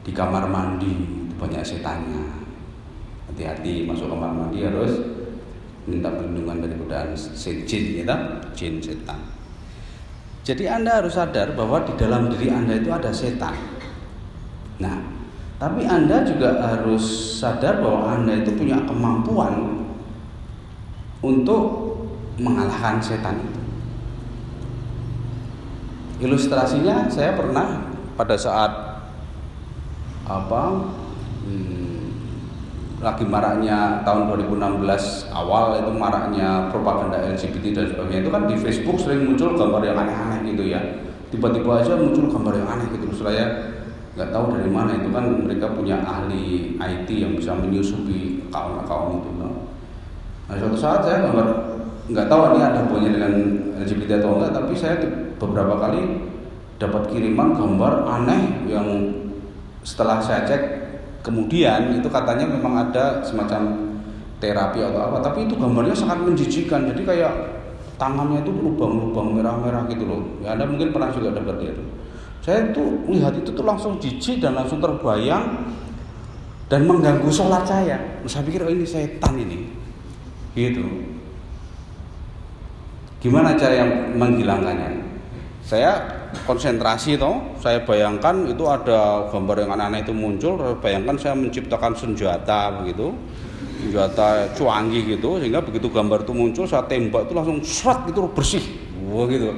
Di 0.00 0.12
kamar 0.16 0.48
mandi 0.48 0.92
banyak 1.36 1.64
setannya. 1.64 2.24
Hati-hati 3.30 3.88
masuk 3.88 4.10
kamar 4.10 4.32
mandi 4.32 4.64
harus 4.64 4.92
minta 5.88 6.12
perlindungan 6.12 6.60
dari 6.60 6.74
godaan 6.76 7.16
jin, 7.16 7.84
ya, 8.04 8.16
jin 8.52 8.78
setan. 8.80 9.18
Jadi 10.44 10.64
Anda 10.66 11.04
harus 11.04 11.14
sadar 11.14 11.52
bahwa 11.52 11.84
di 11.84 11.92
dalam 12.00 12.32
diri 12.32 12.48
Anda 12.48 12.80
itu 12.80 12.90
ada 12.90 13.12
setan. 13.12 13.54
Nah, 14.80 14.96
tapi 15.60 15.84
Anda 15.84 16.24
juga 16.24 16.56
harus 16.56 17.36
sadar 17.36 17.84
bahwa 17.84 18.16
Anda 18.16 18.40
itu 18.40 18.56
punya 18.56 18.80
kemampuan 18.88 19.84
untuk 21.20 21.92
mengalahkan 22.40 22.96
setan 22.96 23.36
itu. 23.44 23.60
Ilustrasinya 26.24 27.08
saya 27.12 27.36
pernah 27.36 27.92
pada 28.16 28.36
saat 28.36 28.89
apa? 30.28 30.62
Hmm, 31.46 32.12
lagi 33.00 33.24
maraknya 33.24 34.04
tahun 34.04 34.28
2016 34.28 35.32
awal 35.32 35.80
itu 35.80 35.92
maraknya 35.96 36.68
propaganda 36.68 37.20
LGBT 37.20 37.64
dan 37.76 37.86
sebagainya. 37.96 38.20
Itu 38.28 38.30
kan 38.32 38.42
di 38.44 38.56
Facebook 38.60 38.96
sering 39.00 39.24
muncul 39.24 39.56
gambar 39.56 39.82
yang 39.84 39.96
aneh-aneh 39.96 40.40
gitu 40.52 40.64
ya. 40.68 40.80
Tiba-tiba 41.30 41.80
aja 41.80 41.96
muncul 41.96 42.28
gambar 42.28 42.54
yang 42.60 42.68
aneh 42.68 42.86
gitu. 42.92 43.08
Saya 43.16 43.72
nggak 44.18 44.30
tahu 44.34 44.58
dari 44.58 44.68
mana. 44.68 44.98
Itu 45.00 45.08
kan 45.14 45.24
mereka 45.48 45.72
punya 45.72 46.02
ahli 46.04 46.76
IT 46.76 47.08
yang 47.08 47.32
bisa 47.38 47.56
menyusupi 47.56 48.40
akun-akun 48.50 49.22
itu 49.22 49.30
nah 50.50 50.58
suatu 50.58 50.74
saat 50.74 51.00
saya 51.06 51.30
gambar 51.30 51.46
nggak 52.10 52.26
tahu 52.26 52.40
ini 52.50 52.58
ada 52.58 52.82
hubungannya 52.82 53.10
dengan 53.14 53.34
LGBT 53.86 54.18
atau 54.18 54.34
enggak 54.34 54.50
tapi 54.50 54.74
saya 54.74 54.98
beberapa 55.38 55.78
kali 55.78 56.26
dapat 56.82 57.06
kiriman 57.06 57.54
gambar 57.54 58.02
aneh 58.10 58.66
yang 58.66 58.86
setelah 59.80 60.20
saya 60.20 60.44
cek 60.44 60.62
kemudian 61.20 61.96
itu 61.96 62.08
katanya 62.08 62.48
memang 62.48 62.88
ada 62.88 63.20
semacam 63.24 63.92
terapi 64.40 64.80
atau 64.80 65.00
apa 65.04 65.20
tapi 65.20 65.44
itu 65.44 65.54
gambarnya 65.56 65.92
sangat 65.92 66.24
menjijikan. 66.24 66.88
Jadi 66.88 67.04
kayak 67.04 67.32
tangannya 68.00 68.40
itu 68.40 68.52
lubang-lubang 68.52 69.36
merah-merah 69.36 69.84
gitu 69.92 70.08
loh. 70.08 70.22
Ya 70.40 70.56
anda 70.56 70.64
mungkin 70.64 70.90
pernah 70.90 71.12
juga 71.12 71.36
dapat 71.36 71.60
itu. 71.68 71.84
Saya 72.40 72.72
itu 72.72 72.80
melihat 73.04 73.36
itu 73.36 73.52
tuh 73.52 73.64
langsung 73.68 74.00
jijik 74.00 74.40
dan 74.40 74.56
langsung 74.56 74.80
terbayang 74.80 75.68
dan 76.72 76.88
mengganggu 76.88 77.28
sholat 77.28 77.68
saya. 77.68 78.00
Saya 78.24 78.42
pikir 78.48 78.64
oh 78.64 78.72
ini 78.72 78.88
setan 78.88 79.36
ini. 79.36 79.68
Gitu. 80.56 80.80
Gimana 83.20 83.52
cara 83.52 83.84
yang 83.84 84.16
menghilangkannya? 84.16 85.04
Saya 85.60 86.19
konsentrasi 86.46 87.18
toh. 87.18 87.56
Saya 87.58 87.82
bayangkan 87.82 88.46
itu 88.46 88.64
ada 88.66 89.30
gambar 89.30 89.66
yang 89.66 89.70
aneh-aneh 89.76 90.00
itu 90.06 90.14
muncul. 90.14 90.56
Bayangkan 90.78 91.16
saya 91.18 91.34
menciptakan 91.36 91.92
senjata 91.94 92.80
begitu. 92.82 93.12
Senjata 93.80 94.50
cuangi 94.54 95.16
gitu 95.16 95.40
sehingga 95.40 95.64
begitu 95.64 95.88
gambar 95.88 96.22
itu 96.24 96.32
muncul 96.36 96.64
saya 96.68 96.84
tembak 96.84 97.28
itu 97.28 97.32
langsung 97.34 97.58
serat 97.64 98.08
gitu 98.08 98.28
bersih. 98.30 98.64
Wah 99.08 99.26
gitu. 99.26 99.56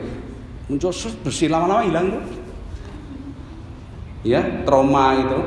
Muncul 0.71 0.91
serat 0.95 1.17
bersih. 1.23 1.49
Lama-lama 1.51 1.83
hilang 1.85 2.07
tuh 2.11 2.23
ya 4.23 4.41
trauma 4.63 5.19
itu. 5.19 5.41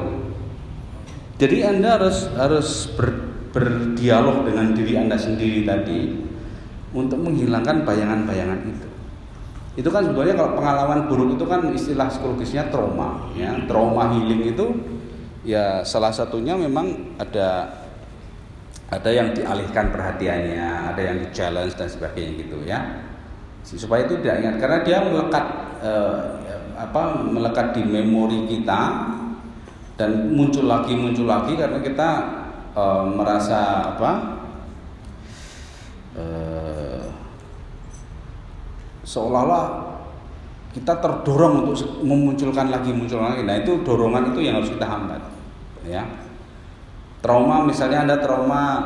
Jadi 1.36 1.68
anda 1.68 2.00
harus 2.00 2.32
harus 2.40 2.70
ber, 2.96 3.12
berdialog 3.52 4.48
dengan 4.48 4.72
diri 4.72 4.96
anda 4.96 5.20
sendiri 5.20 5.68
tadi 5.68 6.16
untuk 6.96 7.20
menghilangkan 7.24 7.84
bayangan-bayangan 7.84 8.60
itu 8.72 8.95
itu 9.76 9.92
kan 9.92 10.08
sebenarnya 10.08 10.40
kalau 10.40 10.52
pengalaman 10.56 11.00
buruk 11.12 11.36
itu 11.36 11.44
kan 11.44 11.68
istilah 11.76 12.08
psikologisnya 12.08 12.72
trauma 12.72 13.28
ya. 13.36 13.52
Trauma 13.68 14.16
healing 14.16 14.56
itu 14.56 14.66
ya 15.44 15.84
salah 15.84 16.16
satunya 16.16 16.56
memang 16.56 17.16
ada 17.20 17.76
ada 18.88 19.10
yang 19.12 19.36
dialihkan 19.36 19.92
perhatiannya 19.92 20.96
ada 20.96 21.02
yang 21.04 21.18
di 21.20 21.28
challenge 21.36 21.76
dan 21.76 21.92
sebagainya 21.92 22.32
gitu 22.40 22.64
ya. 22.64 23.04
Supaya 23.68 24.08
itu 24.08 24.16
tidak 24.24 24.36
ingat. 24.48 24.56
Karena 24.64 24.80
dia 24.88 24.98
melekat 25.04 25.46
eh, 25.84 26.20
apa 26.76 27.02
melekat 27.28 27.76
di 27.76 27.84
memori 27.84 28.48
kita 28.48 29.12
dan 29.96 30.12
muncul 30.32 30.68
lagi 30.68 30.96
muncul 30.96 31.28
lagi 31.28 31.60
karena 31.60 31.84
kita 31.84 32.10
eh, 32.80 33.04
merasa 33.12 33.92
apa 33.92 34.12
eh, 36.16 36.85
seolah-olah 39.06 39.96
kita 40.76 41.00
terdorong 41.00 41.72
untuk 41.72 42.04
memunculkan 42.04 42.68
lagi 42.68 42.92
muncul 42.92 43.24
lagi. 43.24 43.48
Nah 43.48 43.64
itu 43.64 43.80
dorongan 43.86 44.36
itu 44.36 44.44
yang 44.44 44.60
harus 44.60 44.68
kita 44.74 44.84
hambat. 44.84 45.24
Ya. 45.88 46.04
Trauma 47.24 47.64
misalnya 47.64 48.04
ada 48.04 48.20
trauma 48.20 48.84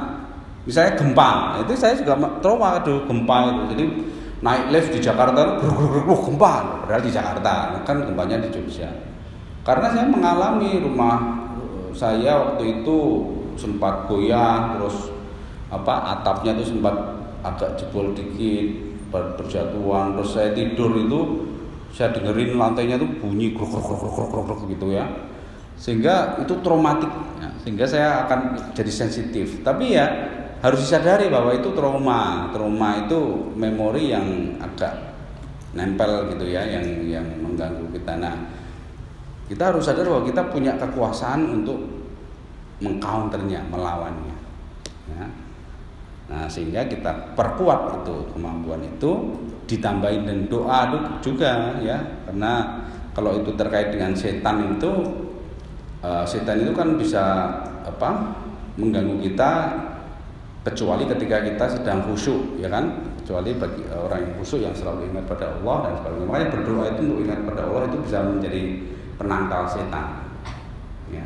misalnya 0.69 0.93
gempa, 0.93 1.59
itu 1.65 1.73
saya 1.73 1.97
juga 1.97 2.13
trauma 2.45 2.77
aduh 2.77 3.09
gempa 3.09 3.35
itu. 3.49 3.61
Jadi 3.73 3.85
naik 4.39 4.71
lift 4.71 4.89
di 4.95 4.99
Jakarta, 5.01 5.59
oh, 5.59 6.19
gempa, 6.29 6.85
padahal 6.85 7.03
di 7.03 7.11
Jakarta, 7.11 7.75
kan 7.83 7.97
gempanya 8.05 8.39
di 8.39 8.53
Jogja. 8.53 8.87
Karena 9.67 9.91
saya 9.91 10.07
mengalami 10.07 10.79
rumah 10.79 11.17
eh, 11.59 11.89
saya 11.91 12.39
waktu 12.39 12.79
itu 12.79 12.97
sempat 13.59 14.07
goyah, 14.07 14.77
terus 14.77 15.11
apa 15.67 16.15
atapnya 16.17 16.55
itu 16.55 16.71
sempat 16.71 16.95
agak 17.43 17.75
jebol 17.75 18.15
dikit, 18.15 18.88
berjatuhan 19.09 20.15
terus 20.17 20.31
saya 20.37 20.53
tidur 20.53 20.93
itu 20.95 21.49
saya 21.89 22.13
dengerin 22.13 22.55
lantainya 22.55 23.01
tuh 23.01 23.09
bunyi 23.19 23.57
kruk 23.57 23.69
kruk 23.69 23.83
kruk 23.83 23.99
kruk 24.13 24.29
kruk 24.29 24.45
kruk 24.45 24.59
gitu 24.69 24.93
ya 24.93 25.05
sehingga 25.79 26.37
itu 26.43 26.53
traumatik 26.59 27.09
ya. 27.39 27.49
sehingga 27.63 27.85
saya 27.87 28.27
akan 28.27 28.39
jadi 28.77 28.91
sensitif 28.91 29.65
tapi 29.65 29.97
ya 29.97 30.05
harus 30.59 30.83
disadari 30.83 31.31
bahwa 31.31 31.55
itu 31.55 31.71
trauma 31.71 32.51
trauma 32.51 33.07
itu 33.07 33.19
memori 33.55 34.11
yang 34.11 34.59
agak 34.59 34.91
nempel 35.73 36.27
gitu 36.35 36.45
ya 36.51 36.67
yang 36.67 36.85
yang 37.07 37.25
mengganggu 37.39 37.87
kita 37.95 38.19
nah 38.19 38.35
kita 39.49 39.73
harus 39.73 39.81
sadar 39.81 40.05
bahwa 40.05 40.23
kita 40.29 40.45
punya 40.53 40.77
kekuasaan 40.77 41.63
untuk 41.63 41.79
mengcounternya 42.85 43.65
melawannya 43.71 44.35
ya. 45.09 45.25
Nah, 46.29 46.45
sehingga 46.45 46.85
kita 46.85 47.33
perkuat 47.33 48.05
itu 48.05 48.15
kemampuan 48.37 48.85
itu 48.85 49.33
ditambahin 49.65 50.29
dan 50.29 50.39
doa 50.45 50.93
juga 51.25 51.81
ya. 51.81 51.97
Karena 52.29 52.85
kalau 53.17 53.41
itu 53.41 53.51
terkait 53.57 53.89
dengan 53.89 54.13
setan 54.13 54.77
itu 54.77 54.91
uh, 56.05 56.21
setan 56.23 56.61
itu 56.61 56.71
kan 56.77 56.95
bisa 56.95 57.23
apa? 57.81 58.37
mengganggu 58.79 59.19
kita 59.19 59.51
kecuali 60.63 61.03
ketika 61.03 61.43
kita 61.43 61.65
sedang 61.67 61.99
khusyuk 62.07 62.59
ya 62.59 62.71
kan 62.71 63.11
kecuali 63.19 63.55
bagi 63.55 63.83
orang 63.91 64.23
yang 64.23 64.33
khusyuk 64.39 64.59
yang 64.63 64.75
selalu 64.75 65.11
ingat 65.11 65.27
pada 65.27 65.55
Allah 65.59 65.77
dan 65.87 65.93
sebagainya 65.99 66.25
makanya 66.27 66.47
berdoa 66.55 66.83
itu 66.95 67.01
untuk 67.07 67.19
ingat 67.27 67.39
pada 67.43 67.61
Allah 67.67 67.81
itu 67.91 67.97
bisa 68.03 68.17
menjadi 68.23 68.61
penangkal 69.19 69.61
setan 69.67 70.05
ya 71.11 71.25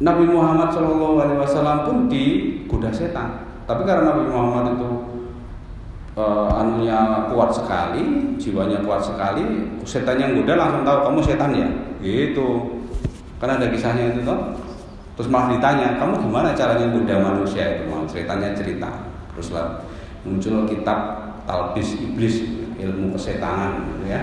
Nabi 0.00 0.24
Muhammad 0.32 0.72
Wasallam 0.72 1.78
pun 1.84 1.96
digoda 2.70 2.94
setan. 2.94 3.50
Tapi 3.66 3.82
karena 3.82 4.14
Nabi 4.14 4.30
Muhammad 4.30 4.78
itu 4.78 4.90
uh, 6.14 6.54
anunya 6.54 7.26
kuat 7.26 7.50
sekali, 7.50 8.38
jiwanya 8.38 8.78
kuat 8.86 9.02
sekali, 9.02 9.74
setan 9.82 10.22
yang 10.22 10.38
goda 10.38 10.54
langsung 10.54 10.86
tahu 10.86 11.10
kamu 11.10 11.20
setan 11.26 11.50
ya, 11.50 11.66
gitu. 11.98 12.78
Karena 13.42 13.58
ada 13.58 13.66
kisahnya 13.74 14.14
itu 14.14 14.22
toh. 14.22 14.54
terus 15.18 15.28
malah 15.28 15.52
ditanya 15.52 16.00
kamu 16.00 16.16
gimana 16.16 16.56
caranya 16.56 16.88
mudah 16.88 17.20
manusia 17.20 17.76
itu 17.76 17.92
mau 17.92 18.08
ceritanya 18.08 18.56
cerita 18.56 18.88
terus 19.36 19.52
lah 19.52 19.84
muncul 20.24 20.64
kitab 20.64 20.96
talbis 21.44 21.92
iblis 22.00 22.40
ilmu 22.80 23.12
kesetanan 23.12 23.84
gitu 23.84 24.08
ya 24.08 24.20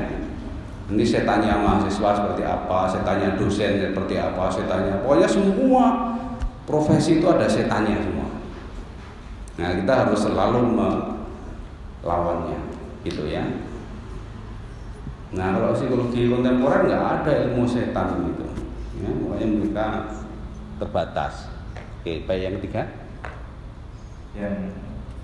ini 0.89 1.05
setannya 1.05 1.53
mahasiswa 1.53 2.17
seperti 2.17 2.41
apa 2.41 2.89
setannya 2.89 3.38
dosen 3.38 3.77
seperti 3.77 4.17
apa 4.17 4.49
setannya 4.49 4.97
pokoknya 5.05 5.29
semua 5.29 5.86
profesi 6.65 7.21
itu 7.21 7.29
ada 7.29 7.45
setannya 7.45 8.01
semua 8.01 8.16
nah 9.58 9.74
kita 9.74 9.93
harus 10.06 10.20
selalu 10.22 10.60
melawannya 10.78 12.60
gitu 13.02 13.26
ya. 13.26 13.41
Nah 15.34 15.58
kalau 15.58 15.74
psikologi 15.74 16.30
kontemporer 16.30 16.86
nggak 16.86 17.06
ada 17.22 17.32
ilmu 17.50 17.65
setan 17.65 18.22
gitu 18.32 18.46
ya. 19.02 19.10
Makanya 19.10 19.48
mereka 19.50 19.88
terbatas. 20.78 21.50
Oke 22.00 22.24
baik 22.30 22.41
yang 22.46 22.56
ketiga? 22.62 22.82
Yang 24.38 24.78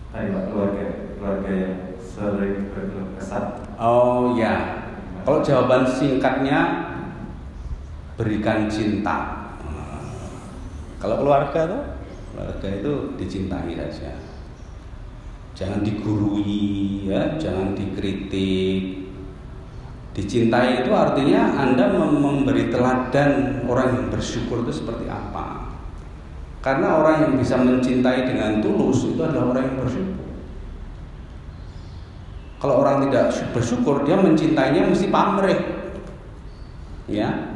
tadi 0.10 0.28
keluarga 0.50 0.86
keluarga 1.15 1.52
yang 1.54 1.76
sering 2.02 2.74
berkeluh 2.74 3.13
kesah. 3.22 3.62
Oh 3.78 4.34
ya 4.34 4.82
kalau 5.24 5.46
jawaban 5.46 5.86
singkatnya 5.86 6.89
berikan 8.17 8.65
cinta. 8.65 9.46
Kalau 10.98 11.19
keluarga 11.19 11.60
tuh 11.67 11.84
keluarga 12.34 12.67
itu 12.67 12.93
dicintai 13.22 13.78
saja 13.78 14.17
jangan 15.54 15.86
digurui 15.86 17.06
ya 17.06 17.38
jangan 17.38 17.78
dikritik 17.78 19.04
Dicintai 20.13 20.86
itu 20.86 20.93
artinya 20.93 21.58
Anda 21.58 21.89
memberi 21.89 22.69
teladan 22.69 23.65
orang 23.65 23.98
yang 23.98 24.08
bersyukur 24.13 24.62
itu 24.62 24.86
seperti 24.86 25.10
apa. 25.10 25.74
Karena 26.62 27.02
orang 27.02 27.15
yang 27.28 27.34
bisa 27.41 27.58
mencintai 27.58 28.30
dengan 28.30 28.62
tulus 28.62 29.10
itu 29.10 29.17
adalah 29.26 29.58
orang 29.58 29.74
yang 29.74 29.78
bersyukur. 29.82 30.30
Kalau 32.62 32.76
orang 32.80 33.10
tidak 33.10 33.26
bersyukur, 33.52 33.96
dia 34.06 34.15
mencintainya 34.15 34.86
mesti 34.86 35.10
pamrih. 35.10 35.60
Ya. 37.10 37.53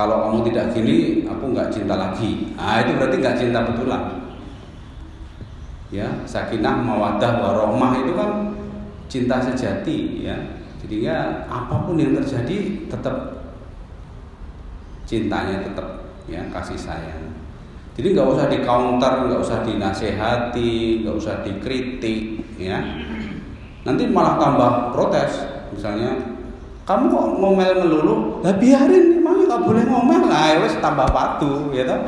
Kalau 0.00 0.32
kamu 0.32 0.48
tidak 0.48 0.72
gini, 0.72 1.28
aku 1.28 1.52
nggak 1.52 1.68
cinta 1.68 1.92
lagi. 1.92 2.56
Ah 2.56 2.80
itu 2.80 2.96
berarti 2.96 3.20
nggak 3.20 3.36
cinta 3.36 3.68
betulan. 3.68 4.16
Ya, 5.92 6.08
sakinah, 6.24 6.80
mawadah, 6.80 7.36
warohmah 7.44 8.00
itu 8.00 8.16
kan 8.16 8.56
cinta 9.12 9.44
sejati 9.44 10.24
ya. 10.24 10.56
Jadi 10.80 11.04
ya 11.04 11.44
apa 11.52 11.84
pun 11.84 12.00
yang 12.00 12.16
terjadi 12.16 12.88
tetap 12.88 13.44
cintanya 15.04 15.68
tetap 15.68 16.16
ya 16.24 16.48
kasih 16.48 16.80
sayang. 16.80 17.36
Jadi 17.92 18.16
nggak 18.16 18.24
usah 18.32 18.48
di 18.48 18.64
counter 18.64 19.28
nggak 19.28 19.40
usah 19.44 19.60
dinasehati 19.68 21.04
nggak 21.04 21.16
usah 21.20 21.44
dikritik 21.44 22.40
ya. 22.56 22.80
Nanti 23.84 24.08
malah 24.08 24.40
tambah 24.40 24.96
protes 24.96 25.44
misalnya 25.76 26.16
kamu 26.88 27.04
kok 27.12 27.26
ngomel 27.36 27.72
melulu? 27.84 28.14
Lah 28.40 28.56
biarin 28.56 29.19
nggak 29.50 29.66
boleh 29.66 29.82
ngomel? 29.90 30.30
Lah 30.30 30.54
ya 30.54 30.56
wes 30.62 30.78
tambah 30.78 31.10
patuh 31.10 31.74
ya 31.74 31.82
toh. 31.82 31.98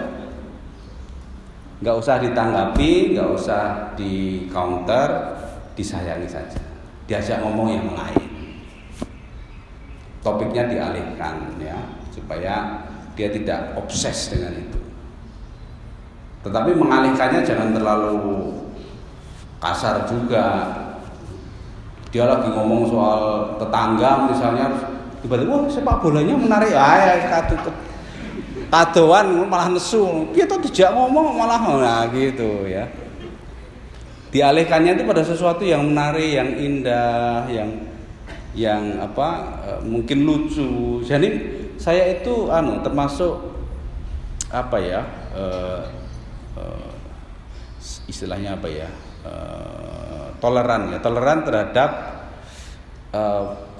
Nggak 1.83 1.97
usah 1.99 2.23
ditanggapi 2.23 3.19
nggak 3.19 3.29
usah 3.35 3.91
di 3.99 4.47
counter 4.47 5.35
disayangi 5.75 6.31
saja. 6.31 6.63
Diajak 7.11 7.43
ngomong 7.43 7.75
yang 7.75 7.91
lain. 7.99 8.31
Topiknya 10.23 10.71
dialihkan 10.71 11.59
ya 11.59 11.75
supaya 12.15 12.87
dia 13.19 13.35
tidak 13.35 13.75
obses 13.75 14.31
dengan 14.31 14.55
itu. 14.55 14.79
Tetapi 16.47 16.79
mengalihkannya 16.79 17.43
jangan 17.43 17.75
terlalu 17.75 18.55
kasar 19.59 20.07
juga. 20.07 20.79
Dia 22.15 22.29
lagi 22.29 22.55
ngomong 22.55 22.87
soal 22.87 23.23
tetangga 23.59 24.31
misalnya 24.31 24.92
tiba-tiba 25.23 25.55
wah 25.55 25.71
sepak 25.71 25.97
bolanya 26.03 26.35
menarik. 26.35 26.75
Ah 26.75 26.99
ya 26.99 27.15
kado 27.31 27.55
kadoan 28.73 29.47
malah 29.47 29.69
nesu. 29.71 30.33
Kita 30.33 30.59
tidak 30.59 30.91
ngomong 30.97 31.37
malah 31.37 31.61
nah 31.61 32.03
gitu 32.11 32.67
ya. 32.67 32.89
Dialihkannya 34.33 34.97
itu 34.97 35.05
pada 35.05 35.21
sesuatu 35.21 35.61
yang 35.61 35.93
menarik, 35.93 36.41
yang 36.41 36.51
indah, 36.57 37.45
yang 37.53 37.71
yang 38.57 38.97
apa 38.97 39.29
e, 39.61 39.71
mungkin 39.85 40.25
lucu. 40.25 41.01
Jadi 41.05 41.29
saya 41.77 42.17
itu 42.17 42.49
anu 42.49 42.81
termasuk 42.81 43.53
apa 44.49 44.77
ya 44.81 45.05
e, 45.37 45.45
e, 46.57 46.65
istilahnya 48.09 48.57
apa 48.57 48.69
ya 48.73 48.89
e, 49.25 49.33
toleran 50.41 50.97
ya 50.97 50.99
toleran 51.05 51.45
terhadap 51.45 51.91
e, 53.13 53.23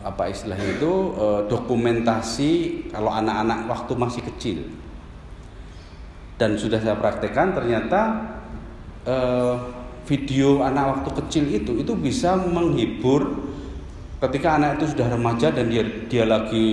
apa 0.03 0.29
istilahnya 0.29 0.79
itu 0.79 0.93
e, 1.15 1.27
dokumentasi 1.47 2.51
kalau 2.91 3.11
anak-anak 3.11 3.71
waktu 3.71 3.93
masih 3.95 4.23
kecil. 4.35 4.59
Dan 6.37 6.59
sudah 6.59 6.83
saya 6.83 6.99
praktekkan 6.99 7.55
ternyata 7.55 8.01
e, 9.07 9.17
video 10.07 10.67
anak 10.67 10.99
waktu 10.99 11.11
kecil 11.23 11.45
itu 11.49 11.73
itu 11.79 11.93
bisa 11.95 12.35
menghibur 12.35 13.51
ketika 14.23 14.59
anak 14.59 14.79
itu 14.79 14.95
sudah 14.95 15.11
remaja 15.11 15.51
dan 15.51 15.71
dia 15.71 15.83
dia 16.07 16.27
lagi 16.27 16.67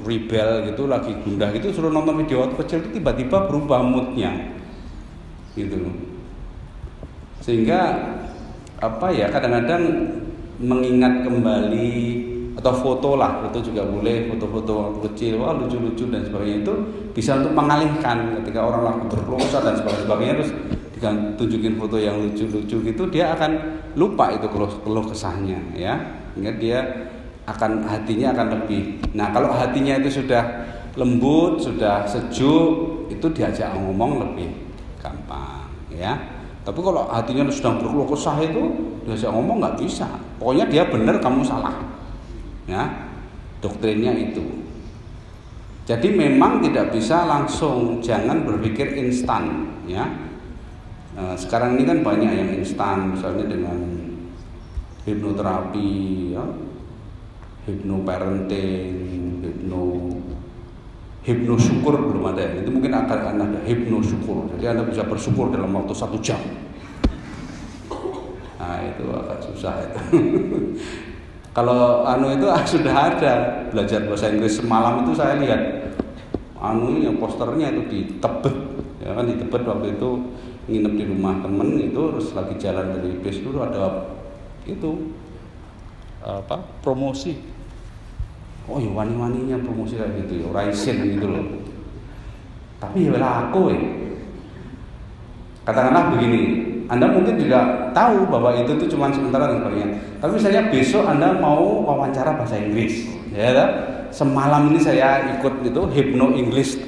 rebel 0.00 0.68
gitu 0.68 0.84
lagi 0.88 1.16
gundah 1.24 1.48
gitu 1.56 1.72
suruh 1.72 1.92
nonton 1.92 2.20
video 2.24 2.44
waktu 2.44 2.56
kecil 2.60 2.78
itu 2.84 3.00
tiba-tiba 3.00 3.48
berubah 3.48 3.80
moodnya. 3.84 4.56
Gitu 5.56 5.76
sehingga 7.40 7.80
apa 8.80 9.08
ya 9.12 9.32
kadang-kadang 9.32 10.12
mengingat 10.60 11.24
kembali 11.24 11.92
atau 12.60 12.76
foto 12.76 13.16
lah 13.16 13.40
itu 13.48 13.72
juga 13.72 13.88
boleh 13.88 14.28
foto-foto 14.28 15.00
kecil. 15.08 15.40
Wah 15.40 15.56
lucu-lucu 15.56 16.12
dan 16.12 16.20
sebagainya. 16.28 16.60
Itu 16.60 16.74
bisa 17.16 17.40
untuk 17.40 17.56
mengalihkan 17.56 18.36
ketika 18.44 18.60
orang 18.68 18.82
lagi 18.84 19.04
berprosa 19.08 19.64
dan 19.64 19.80
sebagainya 19.80 20.34
terus 20.44 20.52
tunjukin 21.40 21.80
foto 21.80 21.96
yang 21.96 22.20
lucu-lucu 22.20 22.76
gitu 22.84 23.02
dia 23.08 23.32
akan 23.32 23.80
lupa 23.96 24.36
itu 24.36 24.44
keluh, 24.52 24.68
keluh 24.84 25.08
kesahnya 25.08 25.56
ya. 25.72 25.96
Ingat 26.36 26.60
dia 26.60 26.78
akan 27.48 27.80
hatinya 27.88 28.36
akan 28.36 28.46
lebih. 28.60 29.00
Nah 29.16 29.32
kalau 29.32 29.48
hatinya 29.56 29.96
itu 29.96 30.20
sudah 30.20 30.44
lembut 31.00 31.64
sudah 31.64 32.04
sejuk 32.04 33.08
itu 33.08 33.24
diajak 33.32 33.72
ngomong 33.72 34.20
lebih 34.20 34.52
gampang 35.00 35.64
ya. 35.88 36.12
Tapi 36.60 36.76
kalau 36.84 37.08
hatinya 37.08 37.48
sudah 37.48 37.72
berkeluh 37.80 38.04
kesah 38.04 38.36
itu 38.44 38.68
diajak 39.08 39.32
ngomong 39.32 39.64
nggak 39.64 39.80
bisa. 39.80 40.04
Pokoknya 40.36 40.68
dia 40.68 40.84
benar 40.84 41.16
kamu 41.16 41.40
salah 41.40 41.89
ya 42.70 43.10
doktrinnya 43.58 44.14
itu 44.14 44.62
jadi 45.90 46.06
memang 46.06 46.62
tidak 46.62 46.94
bisa 46.94 47.26
langsung 47.26 47.98
jangan 47.98 48.46
berpikir 48.46 48.94
instan 48.94 49.74
ya 49.90 50.30
Nah, 51.10 51.34
sekarang 51.34 51.74
ini 51.74 51.84
kan 51.84 52.06
banyak 52.06 52.32
yang 52.32 52.50
instan, 52.54 53.12
misalnya 53.12 53.50
dengan 53.50 53.76
hipnoterapi, 55.02 56.32
ya, 56.32 56.44
hipnoparenting, 57.66 58.94
hipno 59.42 59.82
hipno 61.20 61.54
syukur 61.60 61.98
belum 61.98 62.30
ada. 62.32 62.56
Itu 62.56 62.70
mungkin 62.72 62.94
akan 62.94 63.36
ada 63.36 63.60
hipno 63.66 64.00
syukur. 64.00 64.48
Jadi 64.56 64.64
anda 64.64 64.86
bisa 64.86 65.04
bersyukur 65.04 65.50
dalam 65.50 65.74
waktu 65.74 65.92
satu 65.92 66.16
jam. 66.22 66.40
Nah 68.56 68.80
itu 68.86 69.04
agak 69.10 69.38
susah 69.44 69.74
itu. 69.84 70.00
Kalau 71.50 72.06
anu 72.06 72.30
itu 72.30 72.46
sudah 72.46 72.94
ada. 73.10 73.32
Belajar 73.70 74.06
bahasa 74.06 74.30
Inggris 74.30 74.58
semalam 74.58 75.02
itu 75.02 75.12
saya 75.14 75.38
lihat. 75.38 75.90
Anu 76.60 77.00
yang 77.00 77.18
posternya 77.18 77.74
itu 77.74 77.82
di 77.90 77.98
Tebet. 78.22 78.56
Ya 79.02 79.16
kan 79.16 79.26
di 79.26 79.34
Tebet 79.34 79.62
waktu 79.66 79.98
itu 79.98 80.10
nginep 80.70 80.92
di 80.94 81.04
rumah 81.10 81.42
temen 81.42 81.74
itu 81.82 81.98
terus 82.14 82.30
lagi 82.36 82.54
jalan 82.60 82.94
dari 82.94 83.18
bis 83.18 83.42
dulu 83.42 83.64
ada 83.64 84.12
itu 84.68 85.10
apa 86.22 86.62
promosi. 86.84 87.40
Oh 88.70 88.78
ya 88.78 88.92
wani-waninya 88.92 89.58
promosi 89.66 89.98
kayak 89.98 90.14
gitu 90.26 90.46
ya 90.46 90.48
raisin 90.54 91.18
gitu 91.18 91.26
loh. 91.26 91.42
Tapi 92.78 93.10
ya 93.10 93.18
aku 93.18 93.60
ya 93.74 93.80
katakanlah 95.66 96.14
begini 96.14 96.40
anda 96.90 97.06
mungkin 97.06 97.38
juga 97.38 97.90
tahu 97.94 98.26
bahwa 98.26 98.50
itu 98.58 98.74
tuh 98.74 98.90
cuma 98.90 99.14
sementara 99.14 99.46
dan 99.46 99.62
sebagainya. 99.62 99.88
Tapi 100.18 100.30
misalnya 100.34 100.62
besok 100.74 101.06
anda 101.06 101.38
mau 101.38 101.86
wawancara 101.86 102.34
bahasa 102.34 102.58
Inggris 102.58 103.06
ya 103.30 103.54
semalam 104.10 104.74
ini 104.74 104.82
saya 104.82 105.38
ikut 105.38 105.62
itu 105.62 105.80
hypno 105.94 106.34
English 106.34 106.82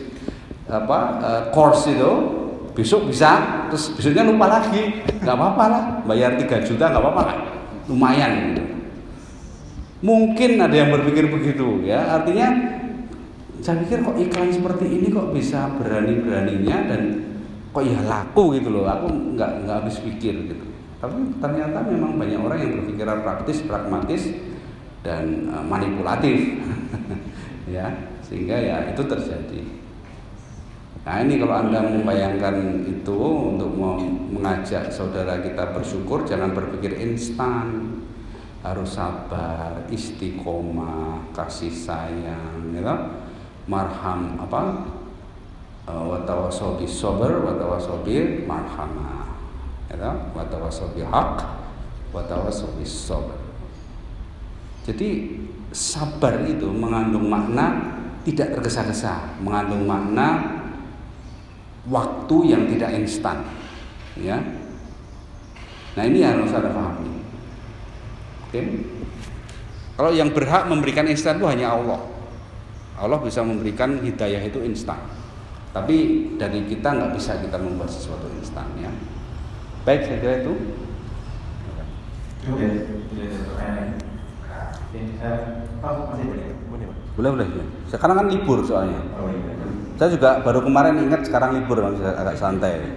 apa 0.67 0.99
uh, 1.23 1.43
course 1.55 1.87
itu. 1.87 2.43
Besok 2.73 3.13
bisa 3.13 3.37
terus 3.69 3.93
besoknya 3.93 4.27
lupa 4.27 4.49
lagi. 4.49 5.05
Nggak 5.23 5.37
apa-apa 5.39 5.65
lah 5.69 5.83
bayar 6.09 6.35
3 6.35 6.67
juta 6.67 6.91
nggak 6.91 7.03
apa-apa. 7.05 7.23
Kan 7.23 7.39
lumayan 7.87 8.33
gitu. 8.55 8.63
mungkin 10.03 10.59
ada 10.59 10.75
yang 10.75 10.91
berpikir 10.91 11.31
begitu 11.31 11.87
ya. 11.87 12.19
Artinya 12.19 12.51
saya 13.63 13.79
pikir 13.87 14.03
kok 14.03 14.19
iklan 14.19 14.51
seperti 14.51 14.87
ini 14.91 15.15
kok 15.15 15.31
bisa 15.31 15.71
berani-beraninya 15.79 16.77
dan 16.91 17.03
kok 17.73 17.85
ya 17.85 17.99
laku 18.05 18.61
gitu 18.61 18.69
loh 18.69 18.85
aku 18.85 19.09
nggak 19.37 19.65
nggak 19.65 19.77
habis 19.83 19.97
pikir 20.05 20.53
gitu. 20.53 20.67
Tapi 21.01 21.19
ternyata 21.43 21.83
memang 21.83 22.15
banyak 22.21 22.39
orang 22.39 22.59
yang 22.63 22.73
berpikiran 22.79 23.25
praktis 23.27 23.65
pragmatis 23.65 24.23
dan 25.03 25.49
uh, 25.51 25.65
manipulatif. 25.65 26.39
Ya 27.63 27.89
sehingga 28.21 28.59
ya 28.59 28.91
itu 28.91 29.01
terjadi. 29.07 29.63
Nah 31.07 31.23
ini 31.23 31.39
kalau 31.39 31.63
anda 31.63 31.79
membayangkan 31.79 32.85
itu 32.85 33.17
untuk 33.55 33.71
mengajak 34.35 34.91
saudara 34.91 35.41
kita 35.41 35.71
bersyukur 35.71 36.27
jangan 36.27 36.53
berpikir 36.53 36.99
instan. 37.01 38.03
Harus 38.67 38.99
sabar 38.99 39.87
istiqomah 39.89 41.33
kasih 41.33 41.71
sayang 41.71 42.75
gitu 42.75 42.95
marham 43.67 44.39
apa 44.43 44.87
watawasobi 45.87 46.87
sober 46.87 47.43
watawasobi 47.43 48.47
marhamah 48.47 49.27
ya 49.91 50.11
watawasobi 50.33 51.03
hak 51.03 51.43
watawasobi 52.15 52.87
sober 52.87 53.43
jadi 54.83 55.39
sabar 55.71 56.43
itu 56.45 56.67
mengandung 56.69 57.31
makna 57.31 57.99
tidak 58.27 58.59
tergesa-gesa. 58.59 59.39
Mengandung 59.43 59.87
makna 59.87 60.59
waktu 61.87 62.37
yang 62.51 62.63
tidak 62.71 62.91
instan. 62.99 63.47
Ya. 64.19 64.39
Nah 65.95 66.05
ini 66.07 66.23
harus 66.23 66.51
ada 66.51 66.71
pahami. 66.71 67.23
Oke? 68.49 68.61
Kalau 69.93 70.11
yang 70.11 70.35
berhak 70.35 70.67
memberikan 70.67 71.07
instan 71.07 71.39
itu 71.39 71.47
hanya 71.47 71.79
Allah. 71.79 72.01
Allah 72.99 73.19
bisa 73.23 73.43
memberikan 73.43 74.03
hidayah 74.03 74.43
itu 74.43 74.63
instan. 74.67 74.99
Tapi 75.73 75.97
dari 76.37 76.69
kita 76.69 76.89
nggak 76.93 77.17
bisa 77.17 77.41
kita 77.41 77.57
membuat 77.57 77.89
sesuatu 77.89 78.29
instan 78.37 78.69
ya. 78.77 78.93
Baik, 79.89 80.05
saya 80.05 80.19
kira 80.21 80.35
itu. 80.45 80.53
Oke, 82.53 82.69
boleh 87.17 87.31
boleh. 87.33 87.47
Sekarang 87.89 88.17
kan 88.21 88.27
libur 88.29 88.61
soalnya. 88.69 89.01
Oh, 89.17 89.33
iya. 89.33 89.53
Saya 89.97 90.13
juga 90.13 90.45
baru 90.45 90.61
kemarin 90.61 91.09
ingat 91.09 91.25
sekarang 91.25 91.57
libur 91.57 91.81
agak 91.81 92.37
santai. 92.37 92.93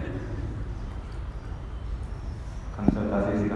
Konsultasi. 2.76 3.48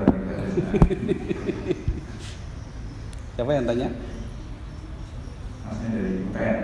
Siapa 3.35 3.51
yang 3.51 3.65
tanya? 3.67 3.87
Maksudnya 5.67 5.89
dari 5.91 6.11
UPN. 6.23 6.57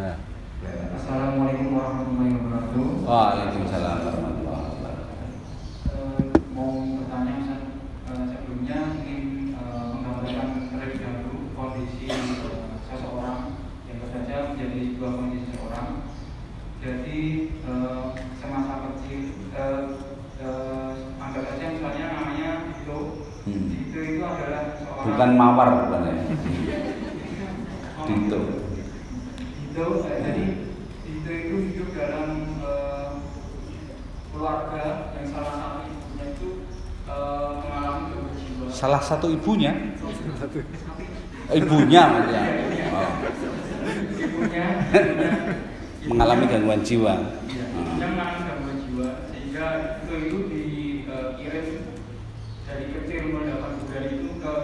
Ah. 0.00 0.16
Assalamualaikum 0.64 1.76
warahmatullahi 1.76 2.40
wabarakatuh. 2.40 3.04
Waalaikumsalam 3.04 3.96
warahmatullahi 4.00 4.64
wabarakatuh. 4.72 5.08
Eh, 5.92 6.24
mau 6.56 6.72
bertanya 7.04 7.36
eh, 8.08 8.24
sebelumnya 8.32 8.78
ingin 9.04 9.52
eh, 9.52 9.84
menggambarkan 9.92 10.48
terlebih 10.72 10.98
dahulu 11.04 11.52
kondisi 11.52 12.08
seseorang 12.88 13.60
yang 13.84 14.08
saja 14.08 14.56
menjadi 14.56 14.80
sebuah 14.96 15.12
kondisi 15.12 15.52
seseorang. 15.52 15.88
Jadi 16.80 17.20
semasa 18.40 18.74
kecil, 18.88 19.20
anggap 21.16 21.44
saja 21.44 21.64
misalnya 21.76 22.04
namanya 22.12 22.50
Dito. 22.72 22.98
Hmm. 23.44 23.68
Dito 23.68 23.98
itu 24.00 24.20
adalah 24.24 24.80
seorang 24.80 25.04
Bukan 25.12 25.30
mawar 25.36 25.68
bukan 25.84 26.00
ya? 26.08 26.16
Dito. 28.08 28.40
Dito, 29.74 30.06
eh, 30.06 30.18
jadi 30.22 30.46
Dito 31.02 31.30
itu 31.34 31.56
hidup 31.66 31.88
dalam 31.98 32.30
eh, 32.62 33.10
keluarga 34.30 34.84
yang 35.18 35.26
salah 35.28 35.50
satu 35.50 35.82
ibunya 35.82 36.26
itu 36.30 36.48
eh, 37.04 37.50
mengalami 37.58 38.06
gangguan 38.06 38.38
jiwa. 38.38 38.66
Salah 38.70 39.02
satu 39.02 39.26
ibunya, 39.28 39.72
ibunya 41.50 42.02
maksudnya. 42.06 42.42
Oh, 42.94 43.10
Ibunya, 44.14 44.66
ibunya 44.94 45.30
mengalami 46.06 46.44
gangguan 46.46 46.80
jiwa. 46.80 47.14
Iya, 47.50 47.64
Ah. 47.66 47.82
ibunya 47.82 48.06
mengalami 48.14 48.40
gangguan 48.46 48.78
jiwa 48.78 49.08
sehingga 49.26 49.66
itu 49.98 50.14
itu 50.22 50.38
dikirim 50.46 51.66
dari 52.64 52.84
kecil 52.94 53.22
mendapat 53.28 53.70
budaya 53.82 54.06
itu 54.08 54.30
ke 54.38 54.54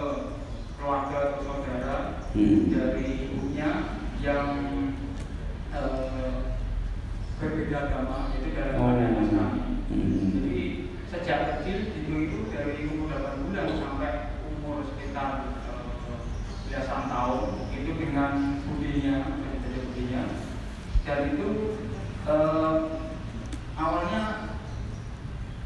keluarga 0.79 1.17
atau 1.27 1.39
saudara 1.43 1.97
Hmm. 2.31 2.71
dari 2.71 3.27
ibunya 3.27 3.69
yang 4.23 4.47
eh, 5.71 6.31
berbeda 7.39 7.77
agama 7.89 8.29
itu 8.37 8.49
dalam 8.53 8.75
Oh. 8.77 8.85
keadaan 8.93 9.13
Nasrani. 9.17 9.61
Hmm. 9.89 10.29
Jadi 10.45 10.63
sejak 11.09 11.39
kecil 11.57 11.77
itu 11.91 12.13
itu 12.27 12.37
dari 12.53 12.85
umur 12.87 13.07
8 13.11 13.43
bulan 13.47 13.67
sampai 13.75 14.11
umur 14.45 14.85
sekitar 14.85 15.51
eh, 15.65 16.19
belasan 16.69 17.03
tahun 17.07 17.41
itu 17.75 17.91
dengan 17.97 18.31
budinya, 18.63 19.15
dengan 19.41 19.81
budinya 19.89 20.23
dan 21.01 21.19
itu 21.33 21.47
eh, 22.29 22.75
awalnya 23.75 24.21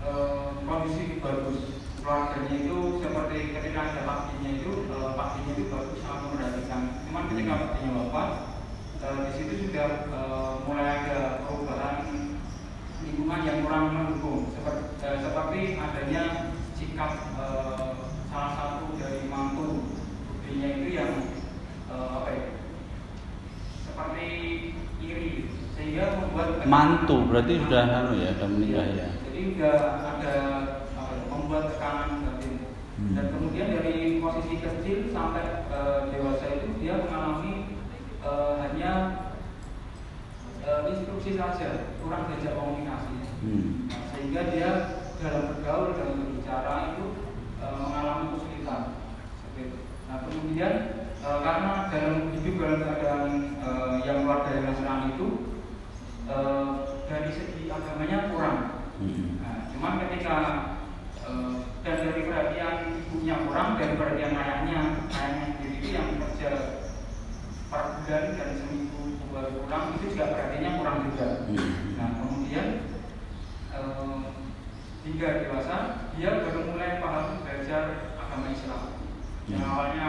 eh, 0.01 0.47
kondisi 0.63 1.19
bagus 1.19 1.59
keluarganya 1.99 2.53
itu 2.55 2.77
seperti 3.01 3.37
ketika 3.51 3.79
ada 3.81 4.01
pastinya 4.05 4.49
itu 4.53 4.71
pastinya 4.89 5.51
itu 5.57 5.63
bagus 5.67 5.97
sangat 5.99 6.19
memperhatikan 6.23 6.81
cuman 7.09 7.23
ketika 7.33 7.53
pastinya 7.65 7.91
wafat 7.99 8.29
eh, 8.31 8.54
di 9.05 9.31
situ 9.37 9.53
sudah 9.69 9.87
eh, 10.09 10.51
mulai 10.65 10.87
ada 11.05 11.19
perubahan 11.45 11.97
lingkungan 13.05 13.41
yang 13.45 13.57
kurang 13.61 13.85
mendukung 13.93 14.49
seperti, 14.57 14.83
eh, 15.05 15.17
seperti 15.21 15.59
adanya 15.77 16.23
sikap 16.73 17.11
eh, 17.37 17.89
salah 18.33 18.51
satu 18.57 18.97
dari 18.97 19.29
mantu 19.29 19.85
putrinya 20.25 20.67
itu 20.73 20.87
yang 20.97 21.11
eh, 21.87 22.07
apa 22.17 22.29
ya 22.33 22.45
seperti 23.85 24.27
iri 24.99 25.31
sehingga 25.75 26.05
membuat 26.23 26.63
Mantu 26.65 27.29
berarti 27.29 27.61
sudah 27.61 27.83
anu 27.83 28.13
ya, 28.17 28.29
sudah 28.35 28.49
menikah 28.49 28.85
ya. 28.95 29.07
jadi 29.29 29.39
udah 29.53 29.77
ada 30.17 30.35
apa 30.97 31.13
membuat 31.29 31.63
tekanan 31.75 32.25
batin 32.25 32.53
Hmm. 32.95 33.11
dan 33.11 33.27
kemudian 33.27 33.75
dari 33.75 34.23
posisi 34.23 34.55
kecil 34.55 35.11
sampai 35.11 35.67
eh, 35.67 35.99
dewasa 36.15 36.47
itu 36.47 36.79
dia 36.79 36.95
mengalami 37.03 37.75
eh, 38.23 38.53
hanya 38.63 38.91
instruksi 41.25 41.41
saja 41.41 41.97
kurang 41.97 42.29
diajak 42.29 42.53
komunikasi 42.53 43.13
Hmm. 43.45 43.85
Nah, 43.91 44.01
sehingga 44.09 44.41
dia 44.49 44.69
dalam 45.21 45.53
bergaul 45.53 45.93
dalam 45.93 46.17
berbicara 46.17 46.97
itu 46.97 47.05
eh, 47.61 47.75
mengalami 47.77 48.25
kesulitan 48.33 48.81
seperti 49.37 49.59
itu. 49.69 49.79
Nah 50.09 50.17
kemudian 50.25 50.73
eh, 51.21 51.39
karena 51.45 51.71
dalam 51.93 52.33
hidup 52.33 52.55
dalam 52.57 52.79
keadaan 52.81 53.31
eh, 53.59 53.95
yang 54.01 54.25
luar 54.25 54.49
dari 54.49 54.65
Nasrani 54.65 55.13
itu 55.13 55.27
eh, 56.25 56.69
dari 57.05 57.29
segi 57.37 57.69
agamanya 57.69 58.33
kurang. 58.33 58.59
Hmm. 58.97 59.37
Nah, 59.45 59.57
cuman 59.69 59.93
ketika 60.07 60.37
eh, 61.21 61.55
dan 61.85 61.95
dari 62.01 62.21
perhatian 62.25 62.75
ibunya 62.97 63.35
kurang 63.45 63.77
dan 63.77 63.93
perhatian 63.93 64.33
ayahnya, 64.33 64.79
ayahnya 65.11 65.47
sendiri 65.53 65.89
yang 65.93 66.17
kerja 66.17 66.49
per 67.69 67.83
bulan 68.01 68.25
dan 68.41 68.49
seminggu 68.57 69.24
kali 69.35 69.51
pulang 69.59 69.85
itu 69.99 70.15
juga 70.15 70.31
perhatiannya 70.31 70.71
kurang 70.79 70.97
juga. 71.11 71.27
Hmm. 71.43 71.71
Nah 71.99 72.07
kemudian 72.15 72.67
eh, 73.75 74.19
hingga 75.03 75.27
dewasa 75.43 75.75
dia 76.15 76.29
baru 76.39 76.61
mulai 76.71 77.03
paham 77.03 77.43
belajar 77.43 77.83
agama 78.15 78.47
Islam. 78.49 78.81
Yang 79.51 79.61
Hmm. 79.61 79.71
awalnya 79.75 80.07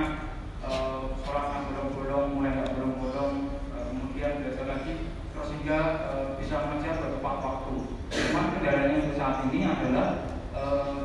eh, 0.63 1.03
sholatnya 1.27 1.59
bolong-bolong, 1.67 2.27
mulai 2.39 2.51
nggak 2.55 2.71
bolong-bolong, 2.79 3.35
eh, 3.75 3.85
kemudian 3.91 4.33
belajar 4.41 4.67
lagi 4.71 4.95
terus 5.35 5.49
hingga 5.59 5.79
eh, 6.15 6.27
bisa 6.39 6.55
mengejar 6.71 6.95
beberapa 7.03 7.31
waktu. 7.43 7.75
Cuman 8.07 8.45
kendalanya 8.55 8.97
untuk 9.03 9.17
saat 9.19 9.37
ini 9.51 9.59
adalah 9.67 10.07
eh, 10.55 10.99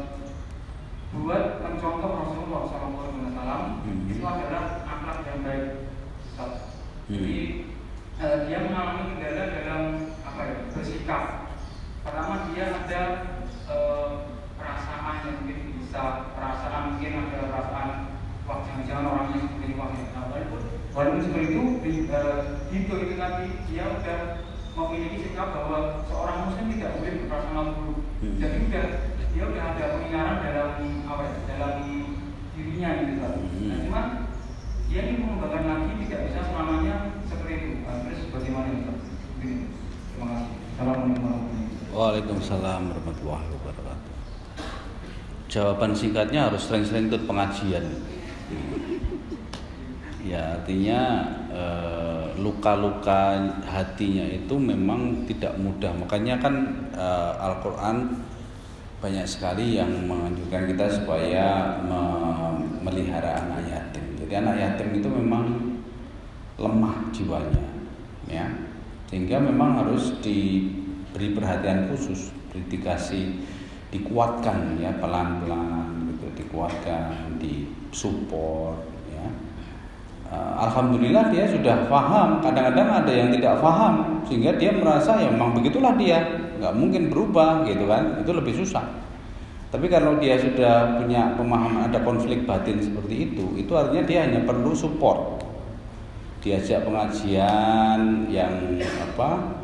buat 1.12 1.44
mencontoh 1.60 2.12
Rasulullah 2.22 2.64
SAW 2.70 3.10
Hmm. 3.82 4.06
itu 4.08 4.22
adalah 4.22 4.86
akhlak 4.86 5.26
yang 5.26 5.42
baik. 5.42 5.66
Jadi 7.12 7.68
eh, 8.22 8.38
dia 8.46 8.60
mengalami 8.62 9.18
kendala 9.18 9.44
dalam 9.50 9.84
apa 10.22 10.42
ya 10.46 10.56
bersikap. 10.78 11.24
Pertama 12.06 12.50
dia 12.54 12.66
ada 12.70 13.02
eh, 13.66 14.10
perasaan 14.58 15.16
yang 15.26 15.36
mungkin 15.42 15.60
bisa 15.82 16.30
perasaan 16.38 16.82
mungkin 16.96 17.12
ada 17.18 17.40
perasaan 17.50 17.90
wah 18.46 18.58
jangan-jangan 18.66 19.06
orangnya 19.10 19.38
seperti 19.46 19.66
ini 19.66 19.76
wah 19.78 19.90
nah, 19.90 20.24
walaupun 20.30 20.62
walaupun 20.94 21.22
seperti 21.22 21.46
itu 21.50 21.64
di, 21.82 21.92
eh, 22.10 22.40
itu 22.70 22.94
itu 22.94 23.14
tadi 23.18 23.46
dia 23.70 23.86
udah 23.90 24.20
memiliki 24.72 25.18
sikap 25.28 25.52
bahwa 25.52 26.06
seorang 26.08 26.38
muslim 26.48 26.72
tidak 26.78 26.96
boleh 26.96 27.14
berprasangka 27.22 27.64
buruk. 27.76 28.00
Hmm. 28.24 28.36
Jadi 28.40 28.58
udah 28.72 28.86
dia 29.32 29.44
udah 29.48 29.64
ada 29.76 29.84
pengingkaran 29.98 30.38
dalam 30.44 30.72
apa 31.08 31.22
ya, 31.24 31.36
dalam 31.50 31.74
dirinya 32.56 32.90
gitu 33.04 33.14
kan. 33.20 33.34
Nah, 33.42 33.78
cuman 33.84 34.06
dia 34.92 35.02
ini 35.08 35.24
mengembangkan 35.24 35.64
lagi 35.68 35.92
tidak 36.08 36.22
bisa 36.28 36.40
selamanya 36.52 36.96
Waalaikumsalam 41.92 42.92
warahmatullahi 42.92 43.48
wabarakatuh. 43.52 44.14
Jawaban 45.52 45.92
singkatnya 45.92 46.48
harus 46.48 46.68
sering-sering 46.68 47.12
ikut 47.12 47.28
pengajian. 47.28 47.84
Ya 50.24 50.56
artinya 50.56 51.28
eh, 51.52 52.26
luka-luka 52.40 53.36
eh, 53.36 53.68
hatinya 53.68 54.26
itu 54.28 54.56
memang 54.56 55.28
tidak 55.28 55.56
mudah. 55.60 55.92
Makanya 56.00 56.40
kan 56.40 56.56
eh, 56.96 57.34
Al-Quran 57.44 58.24
banyak 59.04 59.28
sekali 59.28 59.76
yang 59.76 59.92
menganjurkan 60.08 60.72
kita 60.72 60.86
supaya 60.88 61.80
memelihara 61.84 63.46
anak 63.46 63.62
yatim. 63.68 64.06
Jadi 64.24 64.34
anak 64.40 64.56
yatim 64.56 64.90
itu 64.96 65.10
memang 65.12 65.61
lemah 66.62 67.10
jiwanya, 67.10 67.66
ya, 68.30 68.46
sehingga 69.10 69.42
memang 69.42 69.82
harus 69.82 70.16
diberi 70.22 71.34
perhatian 71.34 71.90
khusus, 71.90 72.30
dikasih, 72.54 73.42
dikuatkan 73.92 74.80
ya 74.80 74.94
pelan-pelan 75.02 76.08
gitu, 76.14 76.46
dikuatkan, 76.46 77.42
disupport, 77.42 78.80
ya. 79.12 79.28
Eh, 80.32 80.54
Alhamdulillah 80.64 81.28
dia 81.28 81.44
sudah 81.44 81.92
paham. 81.92 82.40
Kadang-kadang 82.40 83.04
ada 83.04 83.12
yang 83.12 83.30
tidak 83.36 83.60
paham 83.60 84.24
sehingga 84.24 84.56
dia 84.56 84.72
merasa 84.72 85.20
ya 85.20 85.28
memang 85.28 85.60
begitulah 85.60 85.92
dia, 86.00 86.24
nggak 86.56 86.72
mungkin 86.72 87.12
berubah 87.12 87.68
gitu 87.68 87.84
kan. 87.84 88.24
Itu 88.24 88.32
lebih 88.32 88.56
susah. 88.56 88.86
Tapi 89.72 89.88
kalau 89.88 90.20
dia 90.20 90.36
sudah 90.36 91.00
punya 91.00 91.32
pemahaman 91.40 91.88
ada 91.88 92.04
konflik 92.04 92.44
batin 92.44 92.84
seperti 92.84 93.32
itu, 93.32 93.56
itu 93.56 93.72
artinya 93.72 94.04
dia 94.04 94.28
hanya 94.28 94.44
perlu 94.44 94.76
support. 94.76 95.31
Diajak 96.42 96.90
pengajian 96.90 98.26
yang 98.26 98.54
apa? 98.98 99.62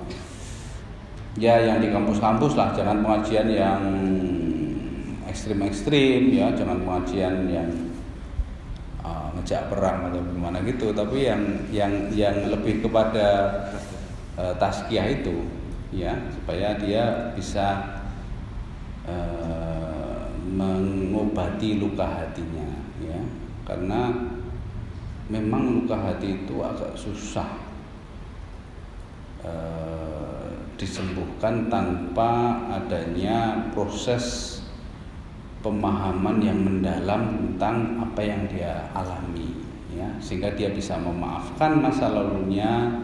Ya 1.34 1.58
yang 1.58 1.82
di 1.82 1.90
kampus-kampus 1.90 2.54
lah, 2.54 2.74
jangan 2.78 3.02
pengajian 3.02 3.50
yang 3.50 3.82
ekstrim-ekstrim 5.26 6.34
ya, 6.34 6.54
jangan 6.54 6.82
pengajian 6.86 7.50
yang 7.50 7.70
uh, 9.02 9.34
ngejak 9.38 9.74
perang 9.74 10.10
atau 10.10 10.22
gimana 10.34 10.62
gitu, 10.66 10.94
tapi 10.94 11.26
yang 11.26 11.42
yang 11.74 12.14
yang 12.14 12.46
lebih 12.50 12.86
kepada 12.86 13.54
uh, 14.38 14.54
tazkiyah 14.58 15.22
itu 15.22 15.46
ya, 15.94 16.14
supaya 16.30 16.78
dia 16.78 17.34
bisa 17.34 18.02
uh, 19.06 20.30
mengobati 20.46 21.82
luka 21.82 22.06
hatinya 22.06 22.70
ya. 23.02 23.18
Karena 23.66 24.14
memang 25.28 25.84
luka 25.84 25.96
hati 25.96 26.44
itu 26.44 26.64
agak 26.64 26.96
susah 26.96 27.48
eh, 29.44 30.50
disembuhkan 30.80 31.68
tanpa 31.68 32.64
adanya 32.72 33.68
proses 33.76 34.58
pemahaman 35.60 36.40
yang 36.40 36.60
mendalam 36.64 37.34
tentang 37.36 38.00
apa 38.00 38.22
yang 38.24 38.48
dia 38.48 38.88
alami 38.96 39.58
ya. 39.92 40.08
Sehingga 40.22 40.54
dia 40.54 40.72
bisa 40.72 40.96
memaafkan 41.02 41.82
masa 41.82 42.08
lalunya 42.14 43.04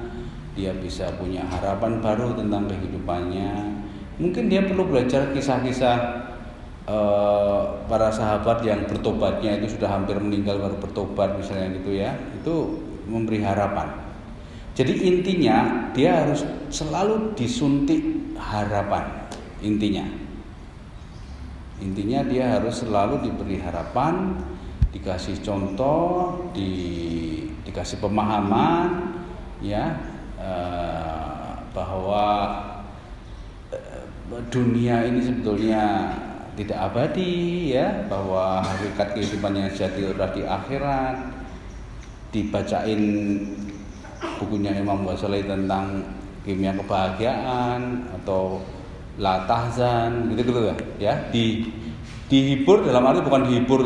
dia 0.54 0.70
bisa 0.78 1.10
punya 1.18 1.42
harapan 1.50 1.98
baru 1.98 2.38
tentang 2.38 2.70
kehidupannya. 2.70 3.82
Mungkin 4.22 4.46
dia 4.46 4.62
perlu 4.62 4.86
belajar 4.86 5.34
kisah-kisah 5.34 5.98
eh, 6.88 7.62
para 7.88 8.10
sahabat 8.12 8.64
yang 8.64 8.88
bertobatnya 8.88 9.60
itu 9.62 9.78
sudah 9.78 9.90
hampir 9.92 10.20
meninggal 10.20 10.60
baru 10.60 10.76
bertobat 10.80 11.40
misalnya 11.40 11.80
gitu 11.80 11.92
ya 11.96 12.12
itu 12.40 12.56
memberi 13.08 13.44
harapan. 13.44 14.04
Jadi 14.74 14.94
intinya 15.06 15.90
dia 15.94 16.26
harus 16.26 16.42
selalu 16.74 17.38
disuntik 17.38 18.02
harapan 18.40 19.30
intinya. 19.62 20.06
Intinya 21.84 22.26
dia 22.26 22.58
harus 22.58 22.82
selalu 22.82 23.28
diberi 23.28 23.60
harapan 23.60 24.40
dikasih 24.94 25.42
contoh 25.42 26.38
di 26.54 26.72
dikasih 27.66 27.98
pemahaman 27.98 29.14
ya 29.62 29.98
eh, 30.38 31.52
bahwa 31.74 32.26
eh, 33.74 34.06
dunia 34.54 35.10
ini 35.10 35.20
sebetulnya 35.22 36.14
tidak 36.54 36.80
abadi 36.92 37.74
ya 37.74 38.06
bahwa 38.06 38.62
hakikat 38.62 39.18
kehidupan 39.18 39.58
yang 39.58 39.70
sejati 39.74 40.06
adalah 40.10 40.30
di 40.34 40.42
akhirat. 40.46 41.18
Dibacain 42.34 43.02
bukunya 44.42 44.74
Imam 44.74 45.06
Ghazali 45.06 45.46
tentang 45.46 46.02
kimia 46.42 46.74
kebahagiaan 46.74 48.10
atau 48.22 48.62
la 49.22 49.46
tahzan 49.46 50.34
gitu 50.34 50.50
gitu 50.50 50.74
ya 50.98 51.14
di 51.30 51.70
dihibur 52.26 52.82
dalam 52.82 53.06
arti 53.06 53.22
bukan 53.22 53.46
dihibur 53.46 53.82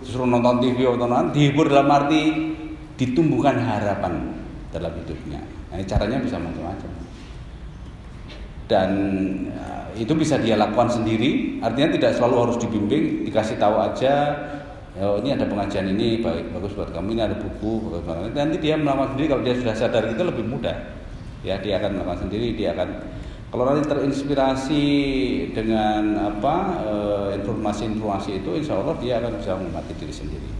justru 0.00 0.24
nonton 0.24 0.64
TV 0.64 0.88
atau 0.88 1.04
nonton 1.04 1.36
dihibur 1.36 1.68
dalam 1.68 1.92
arti 1.92 2.56
ditumbuhkan 2.96 3.60
harapan 3.60 4.32
dalam 4.72 4.92
hidupnya. 5.04 5.40
Nah, 5.72 5.80
caranya 5.84 6.18
bisa 6.20 6.36
macam-macam. 6.36 6.90
Dan 8.70 8.90
ya, 9.50 9.79
itu 9.96 10.12
bisa 10.14 10.38
dia 10.38 10.54
lakukan 10.54 10.90
sendiri. 10.90 11.58
Artinya 11.64 11.96
tidak 11.96 12.10
selalu 12.18 12.36
harus 12.46 12.56
dibimbing 12.60 13.26
dikasih 13.26 13.56
tahu 13.56 13.76
aja 13.80 14.36
oh, 14.98 15.16
ini 15.22 15.32
ada 15.32 15.46
pengajian 15.46 15.90
ini 15.94 16.20
baik 16.20 16.52
bagus 16.52 16.74
buat 16.76 16.90
kamu 16.90 17.16
ini 17.16 17.22
ada 17.22 17.36
buku 17.38 17.88
bagus 17.88 18.02
buat 18.04 18.16
kamu. 18.18 18.36
nanti 18.36 18.56
dia 18.60 18.74
melakukan 18.76 19.16
sendiri. 19.16 19.28
Kalau 19.30 19.42
dia 19.42 19.54
sudah 19.56 19.74
sadar 19.74 20.02
itu 20.10 20.22
lebih 20.22 20.44
mudah. 20.46 20.76
Ya 21.40 21.56
dia 21.56 21.80
akan 21.80 21.96
melakukan 21.96 22.28
sendiri 22.28 22.52
dia 22.52 22.76
akan 22.76 22.88
kalau 23.50 23.66
nanti 23.66 23.82
terinspirasi 23.88 24.84
dengan 25.50 26.30
apa 26.30 26.54
eh, 26.86 27.28
informasi-informasi 27.42 28.44
itu 28.44 28.50
insya 28.60 28.78
Allah 28.78 28.94
dia 29.02 29.18
akan 29.18 29.32
bisa 29.40 29.56
mengobati 29.56 29.92
diri 29.96 30.14
sendiri. 30.14 30.50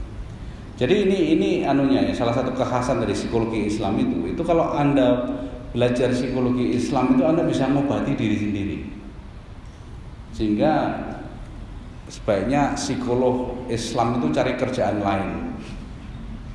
Jadi 0.80 0.94
ini 1.04 1.18
ini 1.36 1.50
anunya 1.68 2.08
ya 2.08 2.14
salah 2.16 2.32
satu 2.32 2.56
kekhasan 2.56 3.04
dari 3.04 3.12
psikologi 3.12 3.68
Islam 3.68 4.00
itu. 4.00 4.32
Itu 4.32 4.42
kalau 4.42 4.72
anda 4.72 5.28
belajar 5.70 6.10
psikologi 6.10 6.74
Islam 6.74 7.14
itu 7.14 7.22
anda 7.22 7.44
bisa 7.44 7.68
mengobati 7.68 8.16
diri 8.16 8.36
sendiri 8.40 8.99
sehingga 10.40 10.72
sebaiknya 12.08 12.72
psikolog 12.72 13.68
Islam 13.68 14.16
itu 14.16 14.32
cari 14.32 14.56
kerjaan 14.56 15.04
lain. 15.04 15.52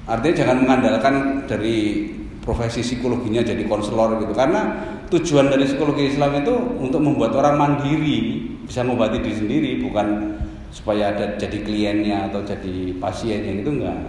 Artinya 0.09 0.35
jangan 0.41 0.57
mengandalkan 0.65 1.45
dari 1.45 2.09
profesi 2.41 2.81
psikologinya 2.81 3.45
jadi 3.45 3.61
konselor 3.69 4.17
gitu. 4.25 4.33
Karena 4.33 4.73
tujuan 5.13 5.53
dari 5.53 5.69
psikologi 5.69 6.09
Islam 6.17 6.41
itu 6.41 6.53
untuk 6.81 6.97
membuat 7.01 7.37
orang 7.37 7.61
mandiri 7.61 8.49
bisa 8.65 8.81
mengobati 8.81 9.21
diri 9.21 9.37
sendiri 9.37 9.71
bukan 9.85 10.37
supaya 10.73 11.13
ada 11.13 11.37
jadi 11.37 11.61
kliennya 11.61 12.33
atau 12.33 12.41
jadi 12.41 12.97
pasiennya 12.97 13.61
itu 13.61 13.69
enggak. 13.69 14.01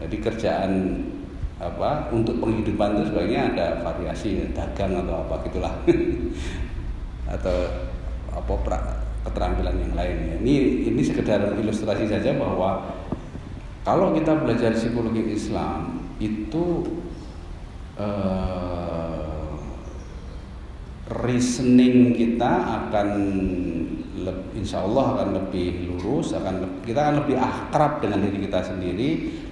Jadi 0.00 0.16
kerjaan 0.16 0.72
apa 1.58 2.08
untuk 2.14 2.38
penghidupan 2.38 3.02
itu 3.02 3.04
sebaiknya 3.10 3.40
ada 3.52 3.66
variasi 3.82 4.48
dagang 4.56 4.96
atau 4.96 5.28
apa 5.28 5.34
gitulah. 5.44 5.74
Atau 7.28 7.87
apa 8.48 8.56
pra, 8.64 8.78
keterampilan 9.28 9.76
yang 9.76 9.92
lain. 9.92 10.40
Ini 10.40 10.54
ini 10.88 11.02
sekedar 11.04 11.52
ilustrasi 11.52 12.08
saja 12.08 12.32
bahwa 12.40 12.96
kalau 13.84 14.16
kita 14.16 14.40
belajar 14.40 14.72
psikologi 14.72 15.36
Islam 15.36 16.08
itu 16.16 16.88
eh, 18.00 19.52
reasoning 21.12 22.16
kita 22.16 22.52
akan 22.88 23.08
insya 24.56 24.80
Allah 24.84 25.16
akan 25.16 25.28
lebih 25.44 25.92
lurus, 25.92 26.32
akan 26.32 26.84
kita 26.88 27.00
akan 27.04 27.14
lebih 27.24 27.36
akrab 27.36 28.00
dengan 28.00 28.24
diri 28.24 28.48
kita 28.48 28.60
sendiri, 28.64 29.10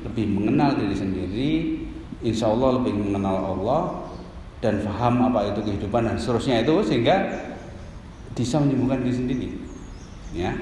lebih 0.08 0.24
mengenal 0.32 0.76
diri 0.76 0.96
sendiri, 0.96 1.52
insya 2.24 2.48
Allah 2.48 2.80
lebih 2.80 2.96
mengenal 2.96 3.56
Allah 3.56 3.82
dan 4.64 4.80
paham 4.82 5.32
apa 5.32 5.52
itu 5.52 5.60
kehidupan 5.62 6.08
dan 6.08 6.16
seterusnya 6.16 6.64
itu 6.64 6.74
sehingga 6.80 7.16
bisa 8.36 8.60
menyembuhkan 8.60 9.00
diri 9.00 9.14
sendiri. 9.16 9.48
Ya. 10.36 10.52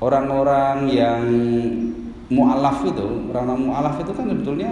Orang-orang 0.00 0.88
yang 0.88 1.22
mualaf 2.30 2.86
itu, 2.86 3.28
orang-orang 3.34 3.60
mualaf 3.66 3.94
itu 4.00 4.14
kan 4.14 4.30
sebetulnya 4.30 4.70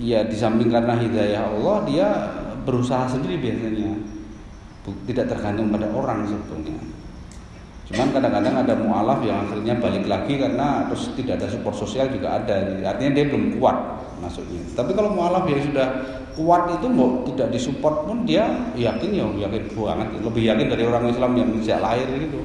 ya 0.00 0.24
di 0.24 0.34
samping 0.34 0.72
karena 0.72 0.96
hidayah 0.96 1.52
Allah 1.52 1.76
dia 1.84 2.08
berusaha 2.64 3.04
sendiri 3.06 3.38
biasanya. 3.38 3.92
Tidak 4.82 5.30
tergantung 5.30 5.70
pada 5.70 5.86
orang 5.94 6.26
sebetulnya. 6.26 6.74
Cuman 7.86 8.10
kadang-kadang 8.10 8.66
ada 8.66 8.74
mualaf 8.74 9.22
yang 9.22 9.46
akhirnya 9.46 9.78
balik 9.78 10.10
lagi 10.10 10.40
karena 10.40 10.90
terus 10.90 11.14
tidak 11.14 11.38
ada 11.38 11.46
support 11.46 11.76
sosial 11.78 12.10
juga 12.10 12.40
ada. 12.42 12.82
Artinya 12.82 13.12
dia 13.14 13.24
belum 13.30 13.62
kuat 13.62 13.78
masuknya. 14.18 14.64
Tapi 14.74 14.90
kalau 14.96 15.14
mualaf 15.14 15.46
yang 15.46 15.62
sudah 15.62 15.86
kuat 16.34 16.80
itu 16.80 16.86
mau 16.88 17.24
tidak 17.28 17.52
disupport 17.52 18.08
pun 18.08 18.24
dia 18.24 18.72
yakin 18.74 19.10
ya 19.12 19.26
yakin 19.48 19.62
banget. 19.72 20.08
Lebih 20.20 20.42
yakin 20.48 20.66
dari 20.72 20.84
orang 20.88 21.04
Islam 21.08 21.32
yang 21.36 21.48
sejak 21.60 21.80
lahir 21.80 22.08
gitu. 22.16 22.40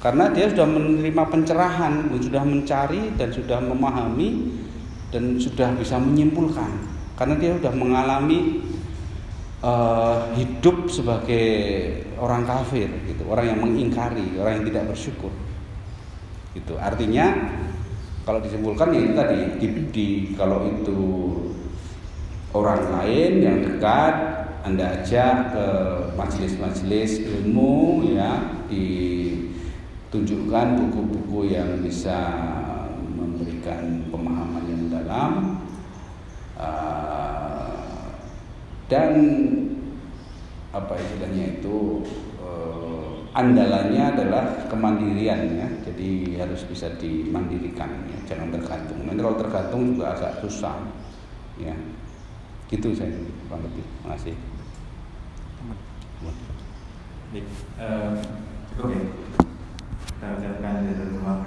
Karena 0.00 0.30
dia 0.30 0.46
sudah 0.52 0.66
menerima 0.68 1.24
pencerahan 1.26 2.12
sudah 2.20 2.42
mencari 2.46 3.16
dan 3.16 3.28
sudah 3.32 3.58
memahami 3.58 4.54
dan 5.10 5.40
sudah 5.40 5.72
bisa 5.74 5.96
menyimpulkan. 5.98 6.68
Karena 7.16 7.34
dia 7.40 7.56
sudah 7.56 7.72
mengalami 7.72 8.60
uh, 9.64 10.30
hidup 10.36 10.92
sebagai 10.92 11.48
orang 12.20 12.44
kafir 12.44 12.86
gitu, 13.08 13.24
orang 13.28 13.56
yang 13.56 13.60
mengingkari, 13.64 14.36
orang 14.36 14.60
yang 14.60 14.66
tidak 14.68 14.84
bersyukur. 14.92 15.32
Itu 16.52 16.76
artinya 16.76 17.32
kalau 18.26 18.42
disimpulkan 18.42 18.90
ya 18.90 19.00
itu 19.06 19.14
tadi 19.14 19.38
di, 19.62 19.68
di 19.94 20.06
kalau 20.34 20.66
itu 20.66 20.98
orang 22.56 22.96
lain 22.96 23.44
yang 23.44 23.60
dekat 23.60 24.14
anda 24.64 24.96
ajak 24.98 25.54
ke 25.54 25.66
majelis-majelis 26.18 27.22
ilmu 27.22 28.02
ya 28.16 28.40
ditunjukkan 28.66 30.66
buku-buku 30.74 31.54
yang 31.54 31.78
bisa 31.84 32.18
memberikan 33.06 34.10
pemahaman 34.10 34.64
yang 34.66 34.90
dalam. 34.90 35.62
Uh, 36.56 38.16
dan 38.88 39.12
apa 40.72 40.96
istilahnya 40.96 41.60
itu 41.60 42.00
uh, 42.42 43.22
andalannya 43.38 44.18
adalah 44.18 44.66
kemandirian 44.66 45.62
ya. 45.62 45.68
Jadi 45.86 46.42
harus 46.42 46.66
bisa 46.66 46.90
dimandirikan 46.98 48.02
ya. 48.10 48.34
Jangan 48.34 48.50
tergantung. 48.50 49.06
Kalau 49.06 49.38
tergantung 49.38 49.94
juga 49.94 50.18
agak 50.18 50.42
susah 50.42 50.74
ya 51.60 51.76
Gitu 52.66 52.88
saya 52.98 53.14
kurang 53.46 53.62
lebih. 53.62 53.84
Terima 54.02 54.16
Oke. 58.82 58.98
Kita 60.16 60.26
ucapkan 60.40 60.82
dari 60.82 61.12
rumah 61.12 61.44